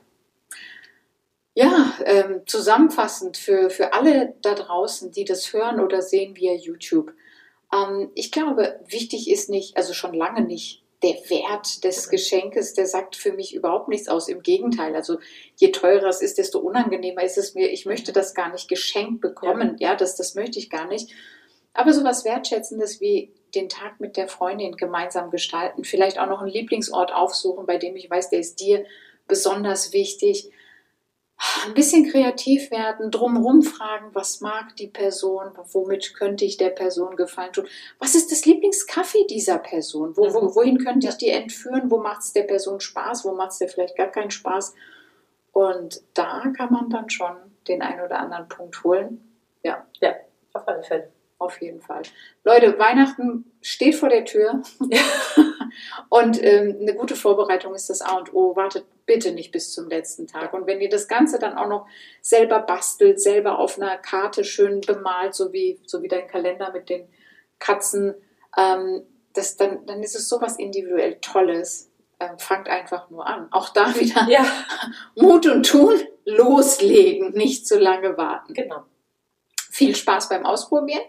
Ja, 1.54 1.92
ähm, 2.06 2.42
zusammenfassend 2.46 3.36
für, 3.36 3.68
für 3.68 3.92
alle 3.92 4.34
da 4.40 4.54
draußen, 4.54 5.12
die 5.12 5.26
das 5.26 5.52
hören 5.52 5.80
oder 5.80 6.00
sehen 6.00 6.34
via 6.34 6.54
YouTube. 6.54 7.12
Ähm, 7.72 8.10
ich 8.14 8.30
glaube, 8.30 8.80
wichtig 8.86 9.30
ist 9.30 9.50
nicht, 9.50 9.76
also 9.76 9.92
schon 9.92 10.14
lange 10.14 10.42
nicht, 10.42 10.82
der 11.02 11.14
Wert 11.30 11.82
des 11.84 12.08
Geschenkes, 12.08 12.74
der 12.74 12.86
sagt 12.86 13.16
für 13.16 13.32
mich 13.32 13.54
überhaupt 13.54 13.88
nichts 13.88 14.08
aus. 14.08 14.28
Im 14.28 14.42
Gegenteil, 14.42 14.94
also 14.94 15.18
je 15.56 15.72
teurer 15.72 16.08
es 16.08 16.22
ist, 16.22 16.38
desto 16.38 16.60
unangenehmer 16.60 17.24
ist 17.24 17.38
es 17.38 17.54
mir. 17.54 17.70
Ich 17.70 17.86
möchte 17.86 18.12
das 18.12 18.34
gar 18.34 18.52
nicht 18.52 18.68
geschenkt 18.68 19.20
bekommen. 19.20 19.76
Ja, 19.80 19.96
das, 19.96 20.14
das 20.14 20.34
möchte 20.34 20.60
ich 20.60 20.70
gar 20.70 20.86
nicht. 20.86 21.10
Aber 21.74 21.92
sowas 21.92 22.24
Wertschätzendes 22.24 23.00
wie 23.00 23.32
den 23.54 23.68
Tag 23.68 23.98
mit 24.00 24.16
der 24.16 24.28
Freundin 24.28 24.76
gemeinsam 24.76 25.30
gestalten, 25.30 25.84
vielleicht 25.84 26.18
auch 26.18 26.28
noch 26.28 26.40
einen 26.40 26.50
Lieblingsort 26.50 27.12
aufsuchen, 27.12 27.66
bei 27.66 27.78
dem 27.78 27.96
ich 27.96 28.08
weiß, 28.08 28.30
der 28.30 28.38
ist 28.38 28.60
dir 28.60 28.84
besonders 29.26 29.92
wichtig. 29.92 30.50
Ein 31.66 31.74
bisschen 31.74 32.08
kreativ 32.08 32.70
werden, 32.70 33.10
drumherum 33.10 33.62
fragen, 33.62 34.10
was 34.12 34.40
mag 34.40 34.76
die 34.76 34.86
Person, 34.86 35.50
womit 35.72 36.14
könnte 36.14 36.44
ich 36.44 36.56
der 36.56 36.70
Person 36.70 37.16
gefallen 37.16 37.52
tun, 37.52 37.66
was 37.98 38.14
ist 38.14 38.30
das 38.30 38.44
Lieblingskaffee 38.44 39.26
dieser 39.28 39.58
Person, 39.58 40.16
wo, 40.16 40.32
wo, 40.32 40.40
Mhm. 40.40 40.54
wohin 40.54 40.78
könnte 40.78 41.08
ich 41.08 41.16
die 41.16 41.30
entführen, 41.30 41.90
wo 41.90 41.98
macht 41.98 42.20
es 42.22 42.32
der 42.32 42.44
Person 42.44 42.80
Spaß, 42.80 43.24
wo 43.24 43.32
macht 43.34 43.52
es 43.52 43.58
der 43.58 43.68
vielleicht 43.68 43.96
gar 43.96 44.08
keinen 44.08 44.30
Spaß. 44.30 44.74
Und 45.52 46.00
da 46.14 46.44
kann 46.56 46.72
man 46.72 46.88
dann 46.90 47.10
schon 47.10 47.36
den 47.68 47.82
einen 47.82 48.00
oder 48.00 48.18
anderen 48.20 48.48
Punkt 48.48 48.82
holen. 48.84 49.28
Auf 50.54 50.68
alle 50.68 50.82
Fälle. 50.82 51.10
Auf 51.38 51.60
jeden 51.60 51.80
Fall. 51.80 52.02
Leute, 52.44 52.78
Weihnachten 52.78 53.50
steht 53.62 53.94
vor 53.96 54.08
der 54.10 54.24
Tür. 54.24 54.62
und 56.08 56.42
ähm, 56.42 56.78
eine 56.80 56.94
gute 56.94 57.16
Vorbereitung 57.16 57.74
ist 57.74 57.90
das 57.90 58.00
A 58.00 58.16
und 58.16 58.34
O. 58.34 58.56
Wartet 58.56 58.84
bitte 59.06 59.32
nicht 59.32 59.52
bis 59.52 59.72
zum 59.72 59.88
letzten 59.88 60.26
Tag. 60.26 60.52
Und 60.52 60.66
wenn 60.66 60.80
ihr 60.80 60.88
das 60.88 61.08
Ganze 61.08 61.38
dann 61.38 61.56
auch 61.56 61.68
noch 61.68 61.86
selber 62.20 62.60
bastelt, 62.60 63.20
selber 63.20 63.58
auf 63.58 63.78
einer 63.78 63.96
Karte 63.98 64.44
schön 64.44 64.80
bemalt, 64.80 65.34
so 65.34 65.52
wie, 65.52 65.80
so 65.86 66.02
wie 66.02 66.08
dein 66.08 66.28
Kalender 66.28 66.72
mit 66.72 66.88
den 66.88 67.08
Katzen, 67.58 68.14
ähm, 68.56 69.02
das, 69.34 69.56
dann, 69.56 69.86
dann 69.86 70.02
ist 70.02 70.14
es 70.14 70.28
sowas 70.28 70.56
individuell 70.58 71.18
Tolles. 71.20 71.90
Ähm, 72.20 72.38
fangt 72.38 72.68
einfach 72.68 73.10
nur 73.10 73.26
an. 73.26 73.48
Auch 73.50 73.70
da 73.70 73.94
wieder 73.98 74.28
Ja, 74.28 74.44
Mut 75.14 75.46
und 75.46 75.66
Tun, 75.66 76.00
loslegen, 76.24 77.32
nicht 77.32 77.66
zu 77.66 77.78
lange 77.78 78.16
warten 78.16 78.54
genau. 78.54 78.84
viel 79.70 79.96
Spaß 79.96 80.28
beim 80.28 80.46
Ausprobieren. 80.46 81.02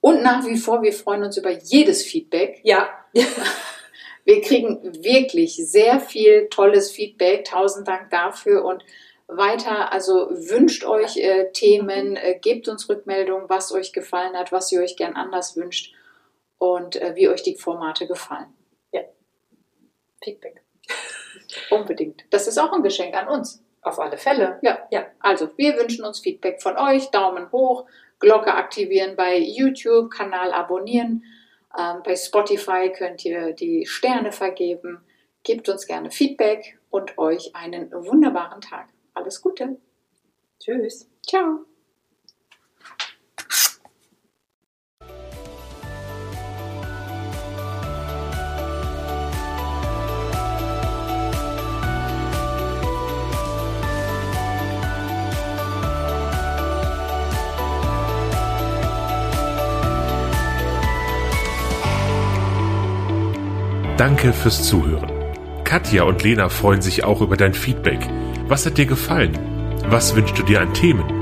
Und 0.00 0.22
nach 0.22 0.44
wie 0.46 0.56
vor, 0.56 0.82
wir 0.82 0.92
freuen 0.92 1.24
uns 1.24 1.36
über 1.36 1.50
jedes 1.50 2.02
Feedback. 2.02 2.60
Ja. 2.62 2.88
Wir 4.30 4.42
kriegen 4.42 4.80
wirklich 5.02 5.56
sehr 5.56 5.98
viel 5.98 6.46
tolles 6.50 6.92
Feedback. 6.92 7.46
Tausend 7.46 7.88
Dank 7.88 8.10
dafür 8.10 8.64
und 8.64 8.84
weiter. 9.26 9.92
Also 9.92 10.30
wünscht 10.30 10.84
euch 10.84 11.16
äh, 11.16 11.50
Themen, 11.50 12.14
äh, 12.14 12.38
gebt 12.40 12.68
uns 12.68 12.88
Rückmeldungen, 12.88 13.48
was 13.48 13.72
euch 13.72 13.92
gefallen 13.92 14.36
hat, 14.36 14.52
was 14.52 14.70
ihr 14.70 14.82
euch 14.82 14.96
gern 14.96 15.16
anders 15.16 15.56
wünscht 15.56 15.96
und 16.58 16.94
äh, 16.94 17.16
wie 17.16 17.28
euch 17.28 17.42
die 17.42 17.56
Formate 17.56 18.06
gefallen. 18.06 18.46
Feedback. 20.22 20.62
Unbedingt. 21.70 22.22
Das 22.30 22.46
ist 22.46 22.58
auch 22.58 22.72
ein 22.72 22.84
Geschenk 22.84 23.16
an 23.16 23.26
uns. 23.26 23.64
Auf 23.82 23.98
alle 23.98 24.16
Fälle. 24.16 24.60
Ja, 24.62 24.86
Ja. 24.92 25.06
Also, 25.18 25.50
wir 25.56 25.76
wünschen 25.76 26.04
uns 26.04 26.20
Feedback 26.20 26.62
von 26.62 26.76
euch. 26.76 27.10
Daumen 27.10 27.50
hoch, 27.50 27.84
Glocke 28.20 28.54
aktivieren 28.54 29.16
bei 29.16 29.38
YouTube, 29.38 30.12
Kanal 30.12 30.52
abonnieren. 30.52 31.24
Ähm, 31.78 32.02
bei 32.04 32.16
Spotify 32.16 32.92
könnt 32.96 33.24
ihr 33.24 33.52
die 33.52 33.86
Sterne 33.86 34.32
vergeben. 34.32 35.04
Gebt 35.42 35.68
uns 35.68 35.86
gerne 35.86 36.10
Feedback 36.10 36.78
und 36.90 37.16
euch 37.18 37.54
einen 37.54 37.90
wunderbaren 37.92 38.60
Tag. 38.60 38.88
Alles 39.14 39.40
Gute. 39.40 39.78
Tschüss. 40.58 41.08
Ciao. 41.26 41.69
Danke 64.00 64.32
fürs 64.32 64.66
Zuhören. 64.66 65.12
Katja 65.62 66.04
und 66.04 66.22
Lena 66.22 66.48
freuen 66.48 66.80
sich 66.80 67.04
auch 67.04 67.20
über 67.20 67.36
dein 67.36 67.52
Feedback. 67.52 67.98
Was 68.48 68.64
hat 68.64 68.78
dir 68.78 68.86
gefallen? 68.86 69.38
Was 69.90 70.16
wünschst 70.16 70.38
du 70.38 70.42
dir 70.42 70.62
an 70.62 70.72
Themen? 70.72 71.19